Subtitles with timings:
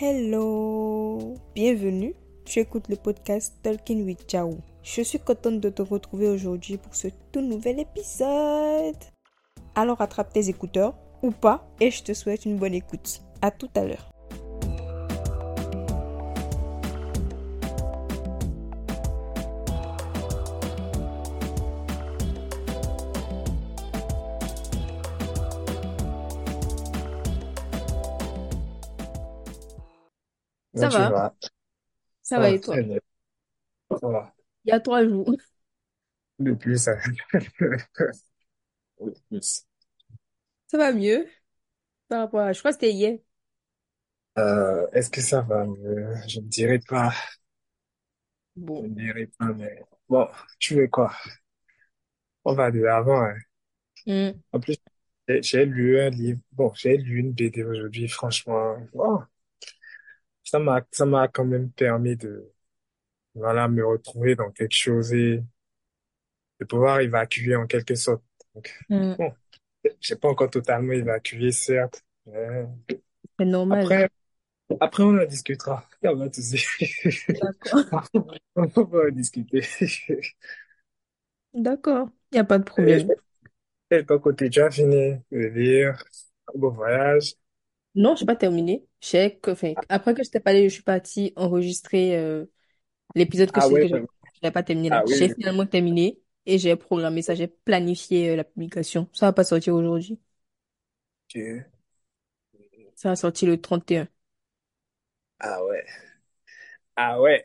[0.00, 2.16] Hello, bienvenue.
[2.44, 4.58] Tu écoutes le podcast Talking with Jao.
[4.82, 8.98] Je suis contente de te retrouver aujourd'hui pour ce tout nouvel épisode.
[9.76, 13.22] Alors attrape tes écouteurs ou pas et je te souhaite une bonne écoute.
[13.40, 14.13] À tout à l'heure.
[30.90, 31.10] Ça va?
[31.10, 31.34] vas?
[32.22, 32.76] Ça Ça va va et toi?
[32.76, 32.98] très bien.
[34.00, 34.34] Ça va.
[34.64, 35.30] Il y a trois jours.
[36.38, 36.92] De plus, ça.
[39.00, 39.64] De plus.
[40.66, 41.26] Ça va mieux
[42.08, 42.52] par rapport à...
[42.54, 43.18] Je crois que c'était hier.
[44.38, 46.14] Euh, est-ce que ça va mieux?
[46.28, 47.12] Je ne dirais pas.
[48.74, 48.86] Je Bon.
[48.86, 51.12] ne dirais pas, mais bon, tu veux quoi?
[52.46, 53.36] On va de l'avant, hein.
[54.06, 54.44] Hmm.
[54.52, 54.78] En plus,
[55.28, 56.40] j'ai j'ai lu un livre.
[56.52, 58.76] Bon, j'ai lu une BD aujourd'hui, franchement.
[58.94, 59.22] Bon,
[60.44, 62.52] ça m'a, ça m'a quand même permis de,
[63.34, 65.44] voilà, me retrouver dans quelque chose et
[66.60, 68.22] de pouvoir évacuer en quelque sorte.
[68.54, 69.14] Donc, Hmm.
[69.18, 69.32] bon,
[70.00, 72.04] j'ai pas encore totalement évacué, certes.
[72.26, 72.66] mais
[73.38, 73.92] C'est normal.
[73.92, 74.08] Après,
[74.80, 75.88] après, on en discutera.
[76.02, 76.64] Y a pas de souci.
[77.28, 78.08] D'accord.
[78.56, 79.62] On va en discuter.
[81.54, 82.10] D'accord.
[82.32, 83.14] Il n'y a pas de Et, problème.
[83.92, 86.04] et ton côté, tu as fini de lire.
[86.54, 87.34] Bon voyage.
[87.94, 88.86] Non, je n'ai pas terminé.
[89.00, 92.46] J'ai que, enfin, après que je t'ai parlé, je suis partie enregistrer euh,
[93.14, 93.94] l'épisode que je Ah sais que ouais, je
[94.42, 94.98] n'avais pas terminé là.
[94.98, 99.08] ah oui, J'ai finalement terminé et j'ai programmé ça, j'ai planifié euh, la publication.
[99.14, 100.20] Ça va pas sortir aujourd'hui.
[101.26, 101.64] ok.
[102.96, 104.08] Ça va sortir le 31.
[105.40, 105.84] Ah ouais,
[106.96, 107.42] ah ouais.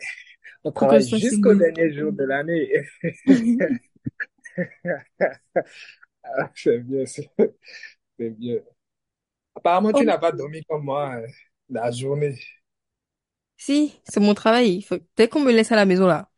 [0.64, 2.72] On Pour que travaille ce soit jusqu'au dernier jour de l'année.
[6.24, 7.30] Ah, c'est bien, c'est
[8.18, 8.60] c'est bien.
[9.60, 11.28] Apparemment, tu Oh, n'as pas dormi comme moi euh,
[11.70, 12.38] la journée.
[13.58, 14.76] si, c'est mon travail.
[14.78, 14.98] Il faut...
[15.18, 16.30] Dès qu'on me laisse à la maison là,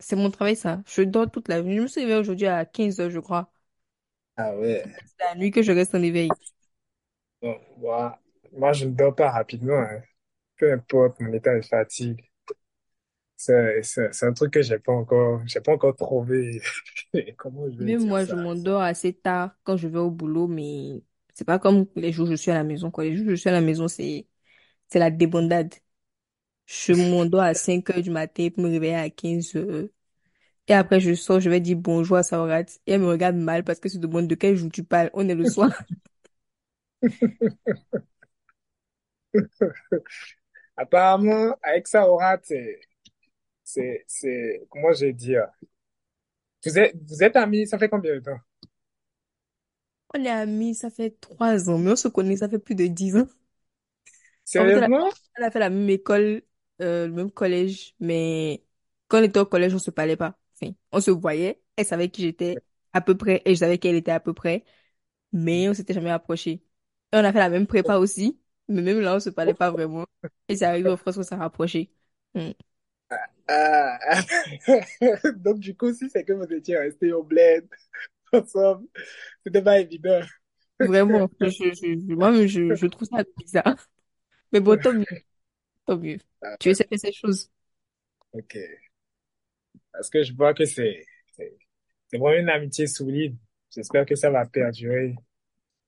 [0.00, 0.82] c'est mon travail ça.
[0.86, 1.76] Je dors toute la nuit.
[1.78, 3.52] Je me suis réveillée aujourd'hui à 15 heures, je crois.
[4.36, 4.84] Ah ouais.
[5.04, 6.36] C'est la nuit que je reste en éveil.
[7.40, 8.18] Bon, moi,
[8.52, 9.78] moi, je ne dors pas rapidement.
[9.80, 10.02] hein.
[10.58, 12.22] Peu importe mon état de fatigue.
[13.38, 16.62] C'est, c'est, c'est un truc que j'ai pas encore, j'ai pas encore trouvé.
[17.36, 18.36] Comment je vais Même dire moi, je ça?
[18.36, 21.02] m'endors assez tard quand je vais au boulot, mais
[21.36, 23.04] c'est pas comme les jours où je suis à la maison, quoi.
[23.04, 24.28] Les jours où je suis à la maison, c'est,
[24.88, 25.74] c'est la débandade.
[26.66, 29.86] Je m'endors à 5 heures du matin pour me réveiller à 15 heures.
[30.68, 32.62] Et après, je sors, je vais dire bonjour à Saorat.
[32.86, 35.10] Et elle me regarde mal parce que se demande de quel jour tu parles.
[35.14, 35.72] On est le soir.
[40.76, 42.80] Apparemment, avec ça, Aura, c'est,
[43.64, 45.46] c'est, c'est, comment je vais dire?
[46.66, 48.38] Vous êtes, vous êtes amis, ça fait combien de temps?
[50.14, 52.86] On est amis, ça fait 3 ans, mais on se connaît, ça fait plus de
[52.88, 53.28] 10 ans.
[54.56, 55.10] En fait, elle a, Sérieusement?
[55.36, 56.42] elle a fait la même école,
[56.80, 58.64] euh, le même collège, mais
[59.08, 60.38] quand on était au collège, on se parlait pas.
[60.60, 62.62] Enfin, on se voyait, elle savait qui j'étais
[62.92, 64.64] à peu près, et je savais qui elle était à peu près,
[65.32, 66.50] mais on s'était jamais approché.
[67.12, 69.70] Et on a fait la même prépa aussi, mais même là, on se parlait pas
[69.70, 70.06] vraiment.
[70.48, 71.92] Et c'est arrivé en France qu'on s'est rapproché.
[72.34, 72.52] Hmm.
[73.48, 73.98] Ah,
[75.36, 77.68] donc du coup, si c'est que vous étiez restés au bled
[78.32, 78.86] ensemble,
[79.44, 80.20] c'était pas évident.
[80.80, 83.76] Vraiment, je, je, moi-même, je, je trouve ça bizarre.
[84.52, 85.06] Mais bon, tant mieux,
[85.86, 86.18] tant mieux.
[86.42, 87.50] Ah, Tu essaies de faire ces choses.
[88.32, 88.56] ok.
[89.92, 91.56] Parce que je vois que c'est, c'est,
[92.08, 93.36] c'est vraiment une amitié solide.
[93.74, 95.14] J'espère que ça va perdurer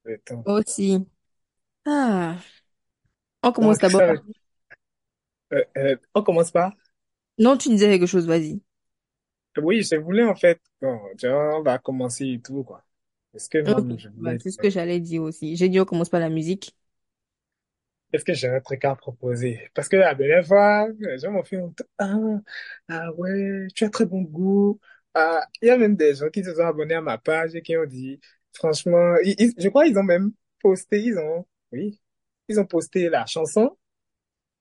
[0.04, 0.47] le temps.
[0.47, 1.06] Aussi.
[1.87, 2.38] Ah,
[3.43, 4.16] on commence Donc, d'abord par...
[5.53, 6.72] euh, euh, on commence par?
[7.38, 8.60] Non, tu disais quelque chose, vas-y.
[9.56, 12.84] Oui, je voulais en fait, bon, on va commencer et tout, quoi.
[13.34, 13.59] Est-ce que
[13.98, 15.56] je bah, voulais, c'est ce que j'allais dire aussi.
[15.56, 16.75] J'ai dit on commence par la musique.
[18.12, 19.70] est-ce que j'ai un truc à proposer?
[19.75, 22.14] Parce que la dernière fois, les gens m'ont fait truc, ah,
[22.88, 24.81] ah ouais, tu as très bon goût.
[25.15, 27.62] Ah, il y a même des gens qui se sont abonnés à ma page et
[27.62, 28.21] qui ont dit,
[28.54, 32.00] franchement, ils- ils- je crois qu'ils ont même posté, ils ont, oui,
[32.48, 33.77] ils ont posté la chanson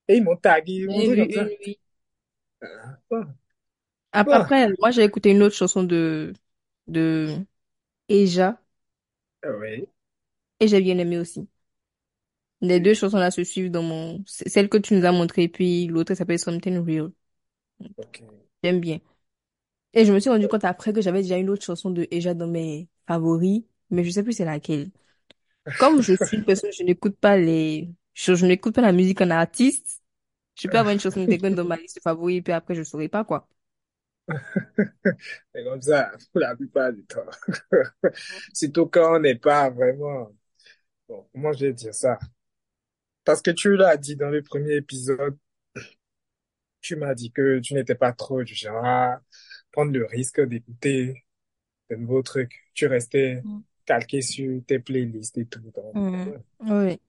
[0.09, 0.87] et ils m'ont tagué,
[1.17, 1.51] comme ça.
[1.61, 1.79] oui.
[3.09, 3.25] Bon,
[4.25, 6.33] Après, moi, j'ai écouté une autre chanson de,
[6.87, 7.45] de
[8.09, 8.61] Eja
[9.43, 9.87] oui,
[10.59, 11.47] et j'ai bien aimé aussi.
[12.61, 14.23] Les deux chansons-là se suivent dans mon...
[14.27, 17.11] Celle que tu nous as montrée, puis l'autre, elle s'appelle Something Real.
[17.97, 18.21] ok.
[18.63, 18.99] J'aime bien.
[19.93, 22.33] Et je me suis rendu compte après que j'avais déjà une autre chanson de Eja
[22.33, 24.91] dans mes favoris, mais je sais plus c'est laquelle.
[25.77, 27.89] Comme je suis une personne, je n'écoute pas les...
[28.13, 30.03] Je, je n'écoute pas la musique en artiste.
[30.55, 32.83] Je peux avoir une chanson de quelqu'un dans ma liste de favoris, puis après, je
[32.83, 33.49] saurais pas, quoi.
[35.53, 37.25] C'est comme ça, la plupart du temps.
[38.53, 40.31] Surtout quand on n'est pas vraiment,
[41.09, 42.19] bon, comment je vais dire ça?
[43.23, 45.37] parce que tu l'as dit dans le premier épisode,
[46.81, 49.21] tu m'as dit que tu n'étais pas trop du genre à
[49.71, 51.25] prendre le risque d'écouter
[51.89, 52.65] de nouveaux trucs.
[52.73, 53.63] Tu restais Mm.
[53.85, 55.61] calqué sur tes playlists et tout.
[55.75, 56.25] Donc, Mm.
[56.25, 56.39] ouais.
[56.59, 56.99] Oui.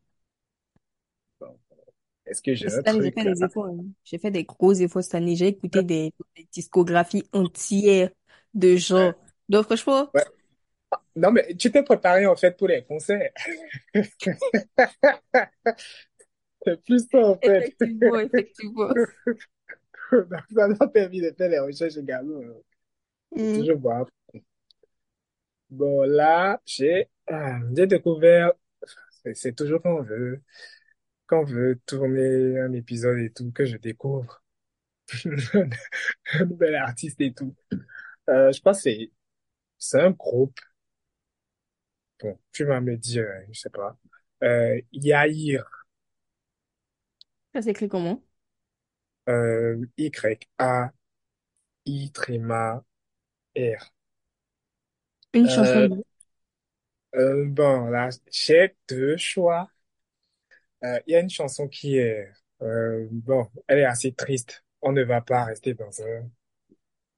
[2.28, 2.82] Donc, est-ce que j'ai un
[3.12, 3.66] fait des efforts.
[3.66, 3.84] hein.
[4.04, 5.36] J'ai fait des gros efforts cette année.
[5.36, 8.10] J'ai écouté des, des discographies entières
[8.54, 9.12] de gens.
[9.48, 10.24] Donc, franchement, Ouais.
[11.16, 13.30] Non, mais tu t'es préparé en fait pour les concerts.
[16.64, 17.58] C'est plus ça en fait.
[17.58, 18.88] effectivement, effectivement.
[20.12, 22.40] Donc, ça m'a permis de faire les recherches également.
[23.36, 23.58] C'est Mm.
[23.58, 24.06] toujours bon.
[25.70, 28.52] Bon, là, j'ai ah, j'ai découvert,
[29.22, 30.40] c'est c'est toujours quand on veut,
[31.28, 34.42] quand on veut tourner un épisode et tout, que je découvre
[36.34, 37.54] un nouvel artiste et tout.
[38.30, 39.12] Euh, je pense que c'est
[39.78, 40.58] c'est un groupe.
[42.20, 43.96] Bon, tu vas me dire, euh, je sais pas.
[44.42, 45.64] Euh, Yair,
[47.52, 48.22] Ça s'écrit comment?
[49.28, 50.92] euh, Y-A-I
[52.12, 52.84] tréma
[53.56, 53.92] R.
[55.32, 56.04] Une chanson Euh, de...
[57.16, 59.70] euh, bon, là, j'ai deux choix.
[60.84, 62.28] Euh, Il y a une chanson qui est,
[62.62, 64.64] euh, bon, elle est assez triste.
[64.82, 66.30] On ne va pas rester dans un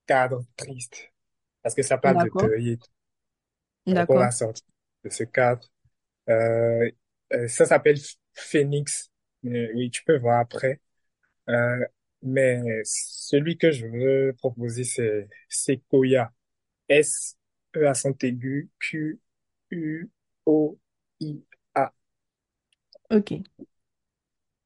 [0.07, 1.12] cadre triste
[1.62, 2.31] parce que ça parle de D'accord.
[2.31, 2.91] deuil et tout.
[3.93, 4.31] Donc, on va D'accord.
[4.31, 4.65] sortir
[5.05, 5.67] de ce cadre.
[6.31, 6.91] Euh,
[7.35, 7.99] euh, ça s'appelle
[8.35, 9.11] Phoenix.
[9.45, 10.81] Oui, tu peux voir après.
[11.51, 11.87] Euh,
[12.23, 16.33] mais celui que je veux proposer, c'est Sequoia.
[16.89, 20.11] S-E accent aigu, Q-U-O-I-A.
[23.11, 23.33] Ok.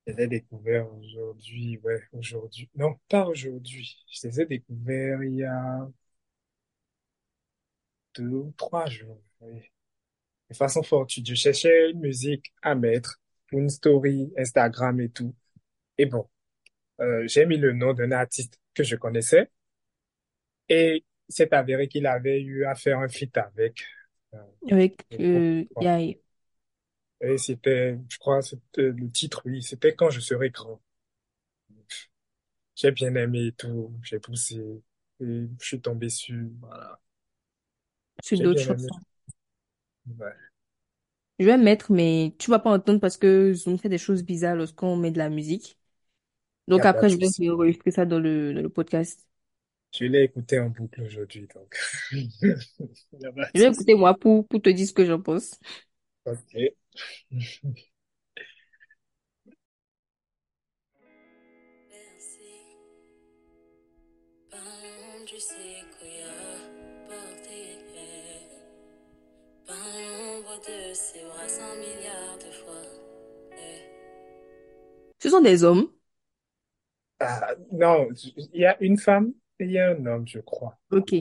[0.07, 2.71] Je les ai découverts aujourd'hui, ouais, aujourd'hui.
[2.75, 3.97] Non, pas aujourd'hui.
[4.11, 5.89] Je les ai découverts il y a
[8.17, 9.21] deux ou trois jours.
[9.41, 9.61] Oui.
[10.51, 15.35] De façon fortuite, je cherchais une musique à mettre pour une story Instagram et tout.
[15.99, 16.29] Et bon,
[17.01, 19.51] euh, j'ai mis le nom d'un artiste que je connaissais
[20.69, 23.85] et il s'est avéré qu'il avait eu à faire un feat avec
[24.35, 24.39] euh,
[24.71, 25.83] Avec, euh, Bon.
[27.25, 30.81] Et c'était, je crois, c'était le titre, oui, c'était Quand je serai grand.
[32.77, 34.57] J'ai bien aimé et tout, j'ai poussé
[35.21, 35.25] et
[35.61, 37.01] je suis tombé sur, voilà.
[38.21, 38.89] sur J'ai d'autres bien aimé.
[38.89, 39.01] chansons.
[40.19, 40.35] Ouais.
[41.39, 44.57] Je vais mettre, mais tu vas pas entendre parce que Zoom fait des choses bizarres
[44.57, 45.79] lorsqu'on met de la musique.
[46.69, 47.51] Donc a pas après, de je vais souci.
[47.51, 49.27] enregistrer ça dans le, dans le podcast.
[49.93, 51.75] Je l'ai écouté en boucle aujourd'hui, donc.
[52.13, 52.29] Il
[53.19, 53.73] n'y a pas de Je vais souci.
[53.73, 55.59] écouter moi pour, pour te dire ce que j'en pense.
[56.25, 56.75] Ok.
[57.31, 57.61] Eh.
[75.19, 75.91] Ce sont des hommes?
[77.21, 80.79] Ah, non, il y a une femme et il y a un homme, je crois.
[80.91, 81.15] Ok.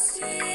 [0.00, 0.49] see.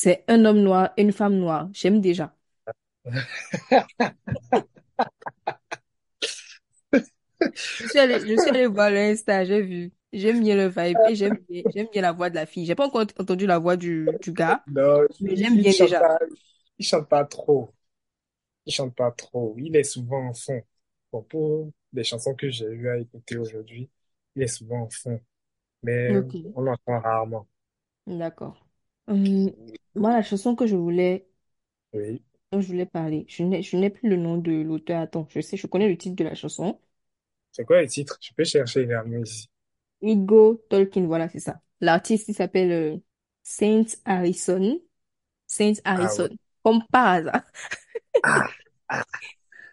[0.00, 1.68] C'est un homme noir et une femme noire.
[1.74, 2.34] J'aime déjà.
[7.80, 9.92] Je suis allée, je suis allée voir le Insta, j'ai vu.
[10.12, 12.64] J'aime bien le vibe et j'aime bien, j'aime bien la voix de la fille.
[12.66, 15.96] J'ai pas encore entendu la voix du, du gars, Non, mais il, j'aime bien chante
[15.96, 15.98] déjà.
[15.98, 16.18] pas,
[16.78, 17.74] il chante pas trop.
[18.66, 19.56] Il chante pas trop.
[19.58, 20.62] Il est souvent en fond.
[21.12, 23.90] Bon, pour les chansons que j'ai eu à écouter aujourd'hui,
[24.36, 25.20] il est souvent en fond.
[25.82, 26.22] Mais
[26.54, 27.48] on l'entend rarement.
[28.06, 28.66] d'accord.
[29.06, 29.50] Hum,
[29.98, 31.28] moi, la chanson que je voulais,
[31.92, 32.22] Oui.
[32.52, 35.00] dont je voulais parler, je n'ai, je n'ai plus le nom de l'auteur.
[35.00, 36.78] Attends, je sais, je connais le titre de la chanson.
[37.52, 38.18] C'est quoi le titre?
[38.20, 39.50] Tu peux chercher également ici.
[40.00, 41.60] Igor Tolkien, voilà, c'est ça.
[41.80, 42.96] L'artiste, il s'appelle euh,
[43.42, 44.80] Saint Harrison.
[45.46, 46.18] Saint Ah ouais.
[46.18, 46.30] Harrison.
[46.64, 47.42] Comme par hasard.
[48.22, 48.48] Ah,
[48.88, 49.04] ah,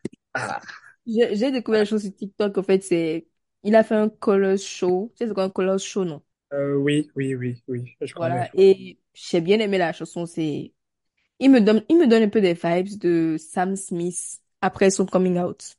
[0.34, 0.62] ah.
[1.08, 3.28] J'ai j'ai découvert la chose sur TikTok, en fait, c'est...
[3.64, 5.12] Il a fait un color show.
[5.16, 6.22] Tu sais, c'est quoi un color show, non?
[6.54, 8.50] Euh, oui, oui, oui, oui, je Voilà.
[8.58, 10.26] Et j'ai bien aimé la chanson.
[10.26, 10.74] C'est...
[11.40, 15.06] Il me donne, il me donne un peu des vibes de Sam Smith après son
[15.08, 15.78] coming out.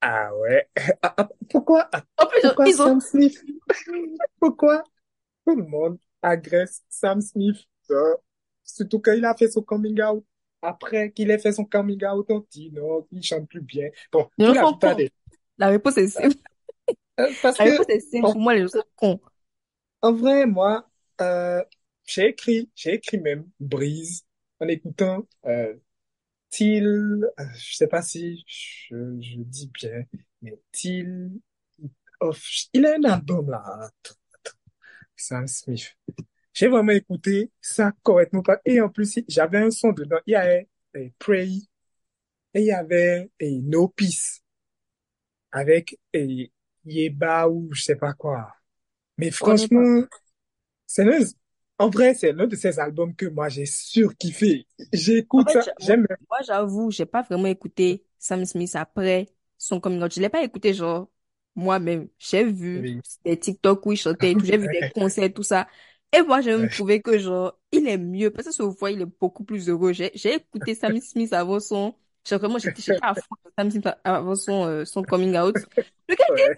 [0.00, 0.68] Ah ouais.
[1.02, 2.92] Ah, ah, pourquoi, ah, En plus, pourquoi ils ont...
[2.92, 3.42] Sam Smith?
[4.40, 4.84] Pourquoi
[5.46, 7.56] tout le monde agresse Sam Smith?
[7.90, 8.14] euh,
[8.64, 10.24] surtout quand il a fait son coming out.
[10.62, 13.88] Après qu'il ait fait son coming out, on dit non, il chante plus bien.
[14.12, 14.96] Bon, Les pour gens la sont plupart cons.
[14.96, 15.10] des...
[15.58, 16.36] La réponse est simple.
[17.20, 18.30] euh, parce La que, réponse est simple.
[18.30, 19.20] Pour moi, les gens sont cons.
[20.06, 20.88] En vrai, moi,
[21.20, 21.62] euh,
[22.06, 24.24] j'ai écrit, j'ai écrit même Brise
[24.60, 25.74] en écoutant euh,
[26.50, 30.04] Till, euh, je sais pas si je, dis bien,
[30.42, 31.32] mais Till,
[32.20, 32.40] of,
[32.72, 33.90] il a un album là,
[35.16, 35.96] Sam Smith.
[36.54, 38.60] J'ai vraiment écouté ça correctement pas.
[38.64, 40.20] Et en plus, j'avais un son dedans.
[40.26, 41.68] Il y avait eh, Pray
[42.54, 44.40] et il y avait eh, No Peace
[45.50, 46.52] avec eh,
[46.84, 48.56] Yeba ou je sais pas quoi.
[49.18, 50.02] Mais franchement,
[50.86, 51.18] c'est l'un,
[51.78, 54.66] en vrai, c'est l'un de ces albums que moi j'ai surkiffé.
[55.36, 56.06] En J'écoute fait, ça, j'a- moi, j'aime.
[56.30, 60.12] moi, j'avoue, j'ai pas vraiment écouté Sam Smith après son coming out.
[60.14, 61.10] Je l'ai pas écouté, genre,
[61.54, 62.08] moi-même.
[62.18, 63.02] J'ai vu Oui.
[63.24, 64.46] des TikTok où il chantait et tout.
[64.46, 65.68] J'ai vu des concerts, tout ça.
[66.12, 68.30] Et moi, j'ai même trouvé que, genre, il est mieux.
[68.30, 69.92] Parce que ce voix, il est beaucoup plus heureux.
[69.92, 71.94] J'ai, j'ai écouté Sam Smith avant son,
[72.24, 75.66] j'ai vraiment, j'étais, j'étais à fond de Sam Smith avant son, euh, son coming out.
[76.08, 76.56] Le gars était, Ouais.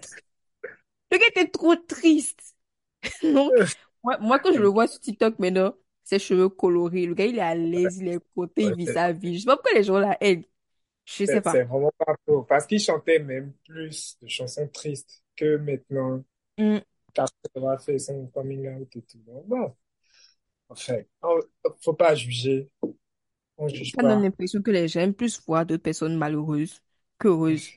[1.11, 2.55] Le gars était trop triste.
[3.23, 3.55] Donc,
[4.03, 7.37] moi, moi, quand je le vois sur TikTok maintenant, ses cheveux colorés, le gars, il
[7.39, 9.35] est à l'aise, il est content, il vit sa vie.
[9.35, 10.43] Je sais pas pourquoi les gens la haine.
[11.05, 11.57] Je sais pas.
[11.57, 12.43] c'est vraiment pas faux.
[12.43, 16.23] Parce qu'il chantait même plus de chansons tristes que maintenant,
[16.57, 16.79] Hmm.
[17.17, 19.19] après avoir fait son coming out et tout.
[19.27, 19.75] Donc, bon,
[20.69, 21.41] enfin, on-
[21.81, 22.69] faut pas juger.
[23.57, 24.23] On juge Ça donne pas.
[24.23, 26.81] l'impression que les gens aiment plus voir d'autres personnes malheureuses
[27.19, 27.73] qu'heureuses.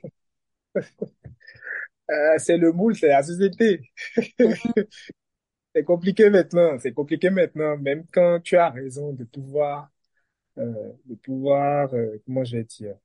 [2.12, 3.80] Euh, c'est le moule, c'est la société.
[5.74, 9.90] C'est compliqué maintenant, c'est compliqué maintenant, même quand tu as raison de pouvoir,
[10.58, 12.96] euh, de pouvoir, euh, comment je vais dire,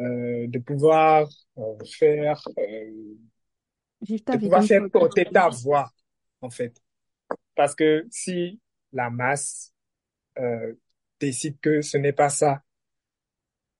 [0.00, 3.14] euh, de pouvoir euh, faire, euh,
[4.32, 5.90] de pouvoir faire porter ta voix,
[6.40, 6.80] en fait.
[7.56, 8.60] Parce que si
[8.92, 9.74] la masse
[10.38, 10.74] euh,
[11.20, 12.62] décide que ce n'est pas ça,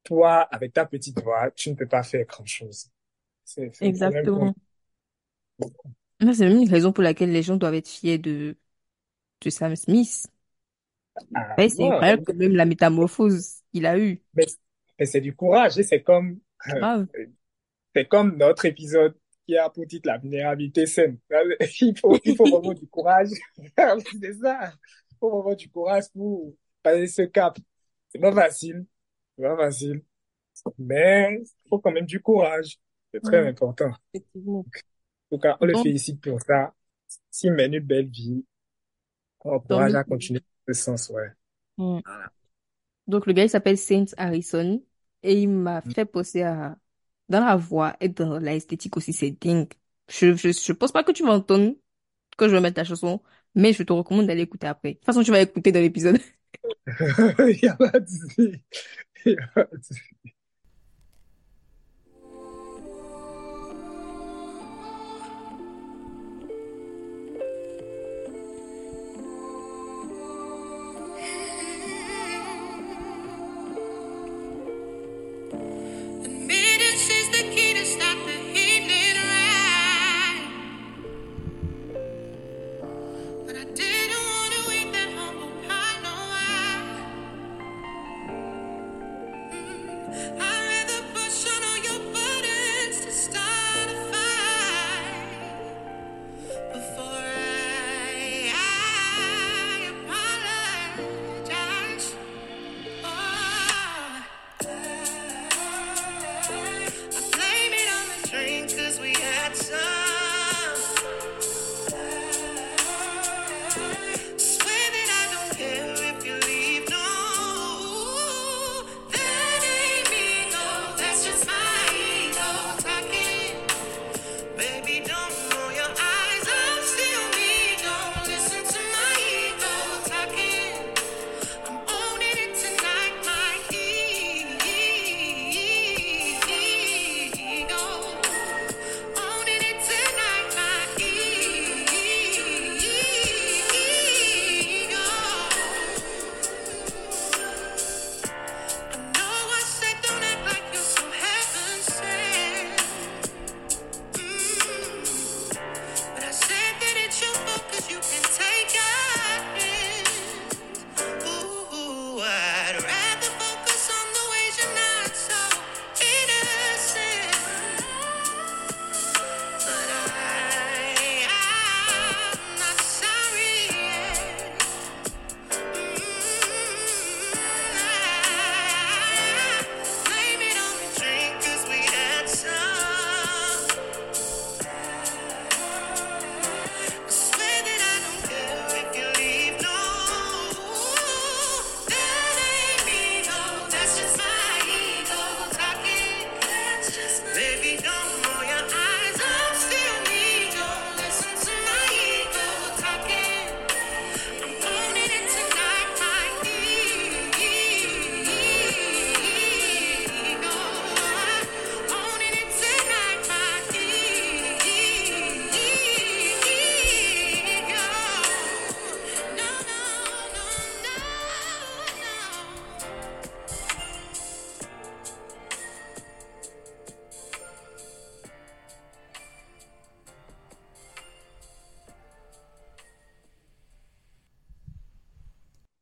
[0.02, 2.90] toi, avec ta petite voix, tu ne peux pas faire grand-chose.
[3.48, 4.54] C'est c'est un problème pour Exactement.
[6.20, 8.56] C'est même une raison pour laquelle les gens doivent être fiers de,
[9.42, 10.26] de Sam Smith.
[11.34, 14.20] Ah, Ouais, c'est incroyable que même la métamorphose qu'il a eue.
[14.34, 14.46] mais,
[14.98, 16.38] mais c'est du courage, et c'est comme,
[16.68, 17.06] euh, Grave.
[17.94, 21.18] c'est comme notre épisode qui a pour titre la vulnérabilité saine.
[21.80, 23.30] Il faut, il faut vraiment du courage.
[24.20, 24.72] C'est ça.
[25.10, 27.56] Il faut vraiment du courage pour passer ce cap.
[28.10, 28.84] C'est pas facile.
[29.36, 30.02] C'est pas facile.
[30.78, 32.78] Mais il faut quand même du courage.
[33.18, 33.92] C'est très Mm, important.
[34.14, 34.66] effectivement.
[35.30, 36.74] En tout cas, on le félicite pour ça.
[37.30, 38.44] S'il mène une belle vie,
[39.44, 41.32] on encourage à continuer dans ce sens, ouais.
[41.78, 42.00] Mm.
[42.04, 42.30] Voilà.
[43.08, 44.82] Donc, le gars, il s'appelle Saint Harrison.
[45.24, 46.78] Et il m'a fait penser à,
[47.28, 49.72] dans la voix et dans l'esthétique aussi, c'est dingue.
[50.08, 51.74] Je, je, je pense pas que tu m'entends
[52.38, 53.22] quand je vais mettre ta chanson,
[53.54, 54.90] mais je te recommande d'aller écouter après.
[54.94, 56.18] De toute façon, tu vas écouter dans l'épisode.
[57.38, 58.06] Il y a pas de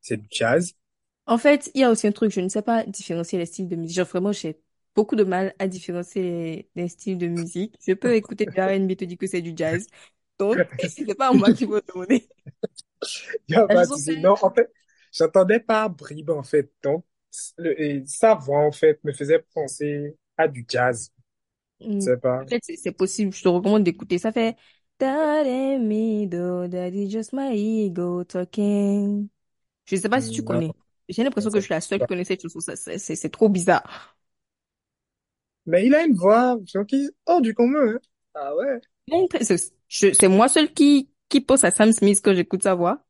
[0.06, 0.74] C'est du jazz.
[1.26, 3.68] En fait, il y a aussi un truc, je ne sais pas différencier les styles
[3.68, 3.96] de musique.
[3.96, 4.60] Genre, vraiment, j'ai
[4.94, 7.76] beaucoup de mal à différencier les, les styles de musique.
[7.86, 9.88] Je peux écouter du R&B te dire que c'est du jazz.
[10.38, 12.28] Donc, c'est pas moi qui va demander.
[13.48, 14.70] Non, en fait,
[15.12, 16.70] j'entendais pas Brib, en fait.
[16.82, 17.04] Donc,
[17.58, 21.10] le, et sa voix, en fait, me faisait penser à du jazz.
[21.80, 22.44] Je Hmm, sais pas.
[22.46, 23.32] Peut-être c'est c'est possible.
[23.32, 24.18] Je te recommande d'écouter.
[24.18, 24.56] Ça fait
[24.98, 29.28] That ain't me though, that is just my ego talking.
[29.86, 30.74] Je sais pas si tu connais.
[31.08, 32.06] J'ai l'impression que je suis la seule pas.
[32.06, 32.60] qui connaît cette chanson.
[32.60, 34.16] Ça, C'est c'est- c'est trop bizarre.
[35.66, 37.98] Mais il a une voix, genre, qui hors du commun, hein.
[38.34, 38.80] Ah ouais?
[39.88, 43.04] C'est moi seule qui, qui pense à Sam Smith quand j'écoute sa voix.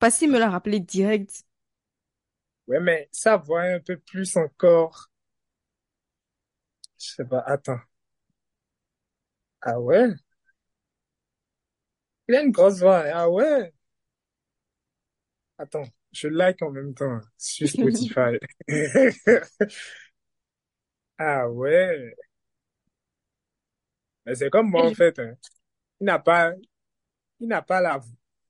[0.00, 1.44] Passy me l'a rappelé direct.
[2.66, 5.08] Ouais, mais sa voix est un peu plus encore.
[6.98, 7.80] Je sais pas, attends.
[9.60, 10.14] Ah ouais?
[12.28, 13.10] Il a une grosse voix, hein.
[13.14, 13.72] Ah ouais?
[15.62, 18.38] Attends, je like en même temps sur Spotify.
[21.18, 22.14] Ah ouais?
[24.26, 25.34] Mais c'est comme moi, en fait, hein.
[26.00, 26.52] Il n'a pas,
[27.40, 28.00] il n'a pas la,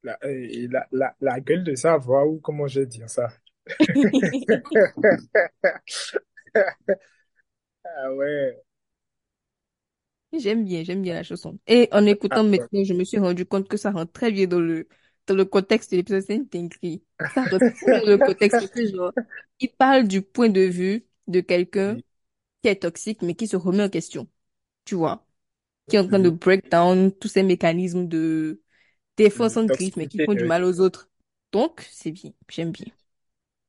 [0.05, 3.29] la, euh, la, la, la gueule de sa voix, ou comment je vais dire ça?
[7.85, 8.62] Ah ouais.
[10.33, 11.59] J'aime bien, j'aime bien la chanson.
[11.66, 12.68] Et en Ah écoutant ouais.
[12.70, 14.88] maintenant, je me suis rendu compte que ça rentre très bien dans le,
[15.26, 16.22] dans le contexte de l'épisode.
[16.26, 17.04] C'est une dinguerie.
[17.35, 17.61] Ça dans
[18.06, 19.12] le contexte que genre,
[19.61, 21.98] il parle du point de vue de quelqu'un
[22.62, 24.28] qui est toxique, mais qui se remet en question.
[24.87, 25.26] Tu vois?
[25.88, 28.62] Qui est en train de break down tous ces mécanismes de
[29.16, 31.11] défense en crise, mais qui font du mal aux autres.
[31.52, 32.32] Donc, c'est bien.
[32.50, 32.87] J'aime bien.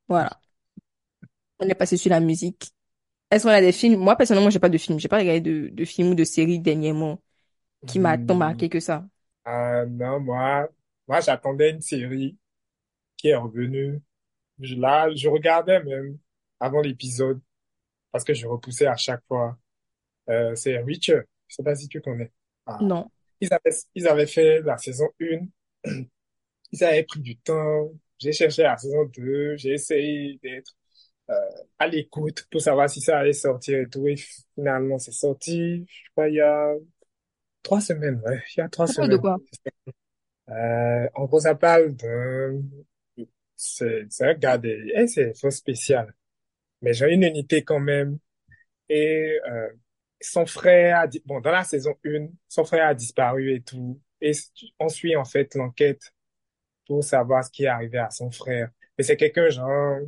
[0.08, 0.40] Voilà.
[1.58, 2.70] On est passé sur la musique.
[3.30, 4.00] Est-ce qu'on a des films?
[4.00, 5.00] Moi, personnellement, j'ai pas de film.
[5.00, 7.22] J'ai pas regardé de, de films ou de séries dernièrement
[7.86, 8.36] qui m'a tant Hmm.
[8.36, 9.06] marqué que ça.
[9.44, 10.68] Ah, non, moi,
[11.08, 12.36] moi, j'attendais une série
[13.16, 14.00] qui est revenue.
[14.60, 16.18] Je- Là, je regardais même
[16.60, 17.40] avant l'épisode
[18.12, 19.58] parce que je repoussais à chaque fois.
[20.30, 21.22] Euh, c'est Reacher.
[21.48, 22.32] Je sais pas si tu connais.
[22.66, 22.78] Ah.
[22.82, 23.10] Non.
[23.40, 25.46] Ils avaient, ils avaient fait la saison 1.
[26.72, 27.90] Ils avaient pris du temps.
[28.18, 29.56] J'ai cherché la saison 2.
[29.56, 30.72] J'ai essayé d'être
[31.30, 31.34] euh,
[31.78, 34.06] à l'écoute pour savoir si ça allait sortir et tout.
[34.08, 34.16] Et
[34.54, 36.74] finalement, c'est sorti, je crois, il y a
[37.62, 38.20] trois semaines.
[38.24, 39.20] Ouais, il y a trois de semaines.
[39.20, 39.36] quoi?
[40.50, 42.60] Euh, en gros, ça parle d'un...
[43.56, 44.68] C'est un gars de...
[44.94, 46.14] eh, c'est faux spécial.
[46.82, 48.18] Mais j'ai une unité quand même.
[48.88, 49.68] Et euh,
[50.20, 51.08] son frère a...
[51.26, 54.00] Bon, dans la saison 1, son frère a disparu et tout.
[54.20, 54.32] Et
[54.80, 56.14] on suit en fait l'enquête
[56.86, 58.70] pour savoir ce qui est arrivé à son frère.
[58.98, 59.98] Mais c'est quelqu'un genre...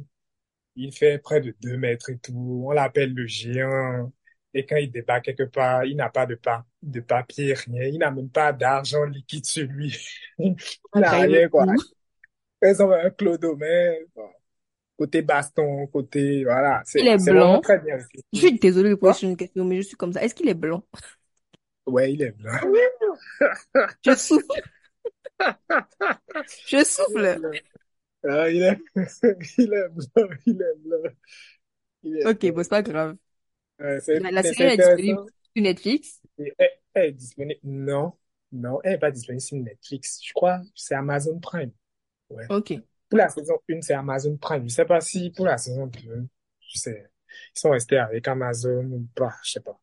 [0.77, 2.64] Il fait près de deux mètres et tout.
[2.68, 4.12] On l'appelle le géant.
[4.55, 7.85] Et quand il débat quelque part, il n'a pas de, pa de papier, rien.
[7.85, 9.96] Il n'a même pas d'argent liquide sur lui.
[10.38, 10.57] Il
[10.94, 11.66] Un n'a rien, quoi.
[12.62, 14.29] Ils ont un clodo, mais bon,
[14.99, 17.62] côté baston, côté, voilà, Il est c'est blanc.
[17.62, 17.99] très bien
[18.33, 20.22] Je suis désolée de poser une question, mais je suis comme ça.
[20.25, 20.85] Est-ce qu'il est blanc?
[21.87, 22.53] Ouais, il est blanc.
[24.05, 24.62] Je souffle.
[26.64, 27.40] Je Il est souffle.
[28.25, 28.79] Ah, il est,
[29.59, 31.11] il est blanc, il est blanc,
[32.05, 32.53] il est Ok, blanc.
[32.53, 33.16] bon, c'est pas grave.
[34.01, 35.20] C'est, La, la série est disponible
[35.60, 36.20] Netflix.
[36.38, 37.60] Et Elle, elle est disponible.
[37.64, 38.12] Non,
[38.52, 40.20] non, elle n'est pas disponible sur Netflix.
[40.24, 41.72] Je crois que c'est Amazon Prime.
[42.30, 42.44] Ouais.
[42.50, 42.74] Ok.
[43.08, 44.68] Pour la saison 1, c'est Amazon Prime.
[44.68, 46.26] Je sais pas si pour la saison 2,
[46.60, 47.10] je sais,
[47.54, 49.80] ils sont restés avec Amazon ou pas, je sais pas.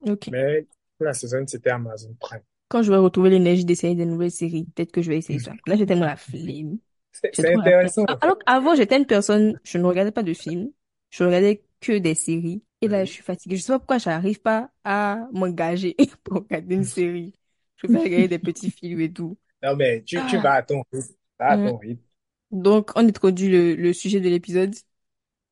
[0.00, 0.28] Ok.
[0.30, 2.42] Mais pour la saison 1, c'était Amazon Prime.
[2.68, 5.52] Quand je vais retrouver l'énergie d'essayer des nouvelles séries, peut-être que je vais essayer ça.
[5.66, 6.78] Là, j'ai tellement la flemme.
[7.12, 8.04] C'est intéressant.
[8.06, 10.70] Alors qu'avant, j'étais une personne, je ne regardais pas de films.
[11.10, 12.62] Je regardais que des séries.
[12.82, 13.56] Et là, je suis fatiguée.
[13.56, 17.32] Je sais pas pourquoi j'arrive pas à m'engager pour regarder une série.
[17.76, 19.38] Je préfère regarder des petits films et tout.
[19.62, 21.14] Non, mais tu, tu vas à ton rythme.
[21.38, 22.02] Va à ton rythme.
[22.50, 24.74] Donc, on introduit le, le sujet de l'épisode.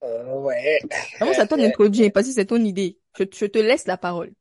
[0.02, 0.80] Euh, ouais.
[1.18, 2.98] C'est à toi d'introduire parce que c'est ton idée.
[3.18, 4.32] Je, je te laisse la parole.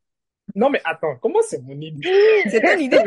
[0.55, 2.09] Non, mais attends, comment c'est mon idée?
[2.49, 2.97] C'est ton idée?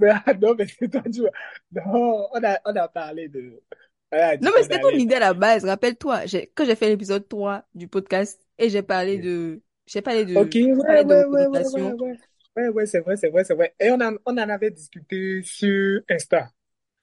[0.00, 1.30] Mais non, mais c'est toi, tu vois.
[1.72, 3.62] Non, on a, on a parlé de,
[4.10, 5.64] a Non, mais c'était ton idée à la base.
[5.64, 6.22] Rappelle-toi,
[6.54, 10.52] quand j'ai fait l'épisode 3 du podcast et j'ai parlé de, j'ai parlé de, Ok,
[10.54, 12.18] ouais, ouais, ouais, ouais, ouais, ouais.
[12.56, 13.74] Ouais, ouais, c'est vrai, c'est vrai, c'est vrai.
[13.80, 16.50] Et on en, on en avait discuté sur Insta.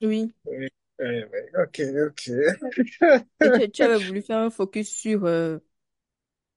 [0.00, 0.34] Oui.
[0.44, 1.50] Ouais, ouais, ouais.
[1.62, 2.30] Ok, ok.
[3.42, 5.58] Et tu, tu avais voulu faire un focus sur, euh,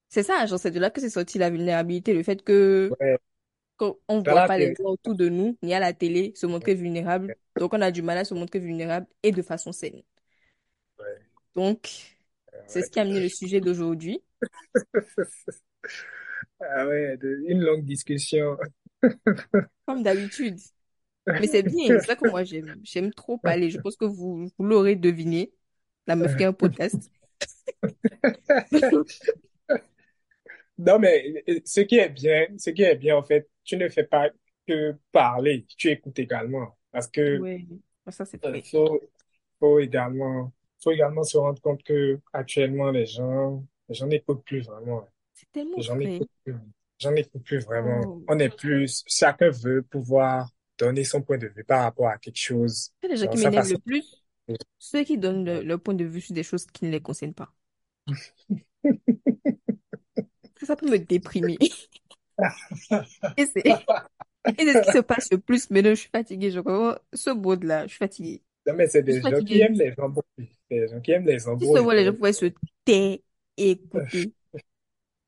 [0.10, 3.18] c'est ça, genre, c'est de là que c'est sorti la vulnérabilité, le fait que, Ouais,
[3.78, 6.76] qu'on on voit pas les gens autour de nous, ni à la télé, se montrer
[6.76, 7.34] vulnérable.
[7.58, 10.04] Donc, on a du mal à se montrer vulnérable et de façon saine.
[11.00, 12.18] Ouais, Donc,
[12.68, 14.22] c'est ce qui a amené le sujet d'aujourd'hui.
[16.60, 18.58] Ah ouais, de- une longue discussion.
[19.86, 20.60] Comme d'habitude.
[21.38, 22.80] Mais c'est bien, c'est ça que moi j'aime.
[22.84, 23.70] J'aime trop parler.
[23.72, 25.54] Je pense que vous, vous l'aurez deviné.
[26.08, 27.12] La meuf qui a un podcast.
[30.78, 34.04] Non, mais ce qui est bien, ce qui est bien, en fait, tu ne fais
[34.04, 34.30] pas
[34.68, 36.78] que parler, tu écoutes également.
[36.92, 37.68] Parce que Ouais,
[38.10, 38.64] ça c'est euh, vrai.
[38.72, 39.02] faut,
[39.60, 45.08] faut également, faut également se rendre compte que actuellement, les gens, gens n'écoutent plus vraiment.
[45.34, 45.96] C'est tellement vrai.
[45.98, 46.54] n'écoutent plus.
[46.54, 46.60] Les
[47.00, 48.02] gens n'écoutent plus vraiment.
[48.06, 48.24] Oh.
[48.28, 52.38] On est plus, chacun veut pouvoir donner son point de vue par rapport à quelque
[52.38, 52.92] chose.
[53.02, 54.24] C'est les gens qui m'énervent le plus.
[54.80, 57.34] Ceux qui donnent le- leur point de vue sur des choses qui ne les concernent
[57.34, 57.52] pas.
[60.64, 61.58] Ça peut me déprimer.
[63.38, 65.70] Et c'est ce qui se passe le plus.
[65.70, 66.52] Mais non, je suis fatiguée.
[66.52, 68.42] Je crois, ce mode-là, je suis fatiguée.
[68.66, 70.50] Non, mais c'est des gens qui aiment les embrouilles.
[70.70, 71.96] Des gens qui aiment les embrouilles.
[71.96, 72.46] les gens pouvaient se
[72.84, 73.18] taire
[73.58, 74.34] et écouter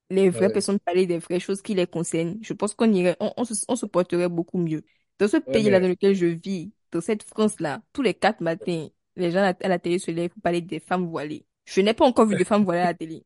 [0.10, 3.16] les vraies Ouais, personnes parler des vraies choses qui les concernent, je pense qu'on irait,
[3.20, 4.84] on, on se, on se porterait beaucoup mieux.
[5.20, 8.42] Dans ce ouais, pays-là mais, dans lequel je vis, dans cette France-là, tous les quatre
[8.42, 11.46] matins, les gens à la, à la télé se lèvent pour parler des femmes voilées.
[11.66, 13.26] Je n'ai pas encore vu de femmes voilées à la télé.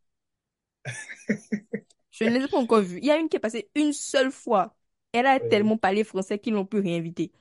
[2.12, 3.00] Je ne les ai pas encore vues.
[3.00, 4.76] Il y a une qui est passée une seule fois.
[5.12, 5.50] Elle a ouais.
[5.50, 7.32] tellement parlé français qu'ils l'ont plus réinvitée.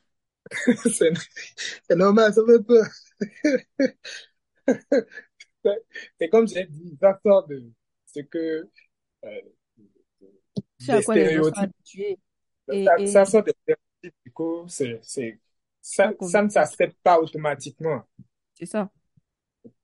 [0.91, 1.13] C'est
[1.89, 2.87] c'est normal, ça fait peur.
[6.19, 7.63] C'est comme j'ai dit, ça sort de
[8.07, 8.69] ce que,
[9.25, 9.41] euh,
[10.79, 12.19] C'est à quoi les gens sont habitués.
[12.71, 15.41] Et, Ça, ça et sort des stéréotypes, du coup, c'est, c'est,
[15.97, 18.03] pas ça, ça ne s'accepte pas automatiquement.
[18.55, 18.91] C'est ça.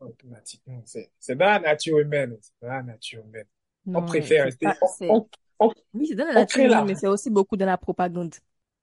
[0.01, 2.37] Automatiquement, c'est, c'est dans la nature humaine.
[2.41, 3.47] C'est dans la nature humaine.
[3.95, 5.29] On préfère rester, pas, on, c'est, on,
[5.61, 8.35] on, oui, c'est dans la nature humaine, la, mais c'est aussi beaucoup dans la propagande.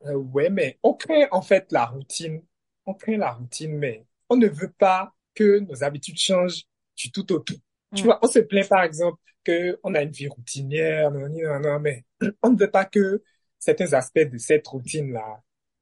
[0.05, 2.41] euh, ouais, mais on crée en fait la routine.
[2.85, 6.63] On crée la routine, mais on ne veut pas que nos habitudes changent
[6.97, 7.55] du tout au tout.
[7.95, 8.05] Tu Mm.
[8.05, 11.79] vois, on se plaint par exemple que on a une vie routinière, non, non, non,
[11.79, 12.03] mais
[12.43, 13.23] on ne veut pas que
[13.59, 15.41] certains aspects de cette routine-là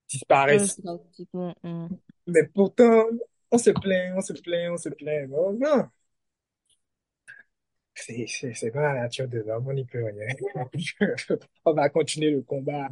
[0.10, 0.80] disparaissent.
[0.82, 1.56] drastiquement.
[1.64, 1.88] Mm.
[2.28, 3.06] Mais pourtant,
[3.52, 5.30] on se plaint, on se plaint, on se plaint.
[5.30, 5.88] Non, non.
[7.96, 10.28] C'est, c'est, la nature de l'homme, on n'y peut rien.
[11.66, 12.90] On va continuer le combat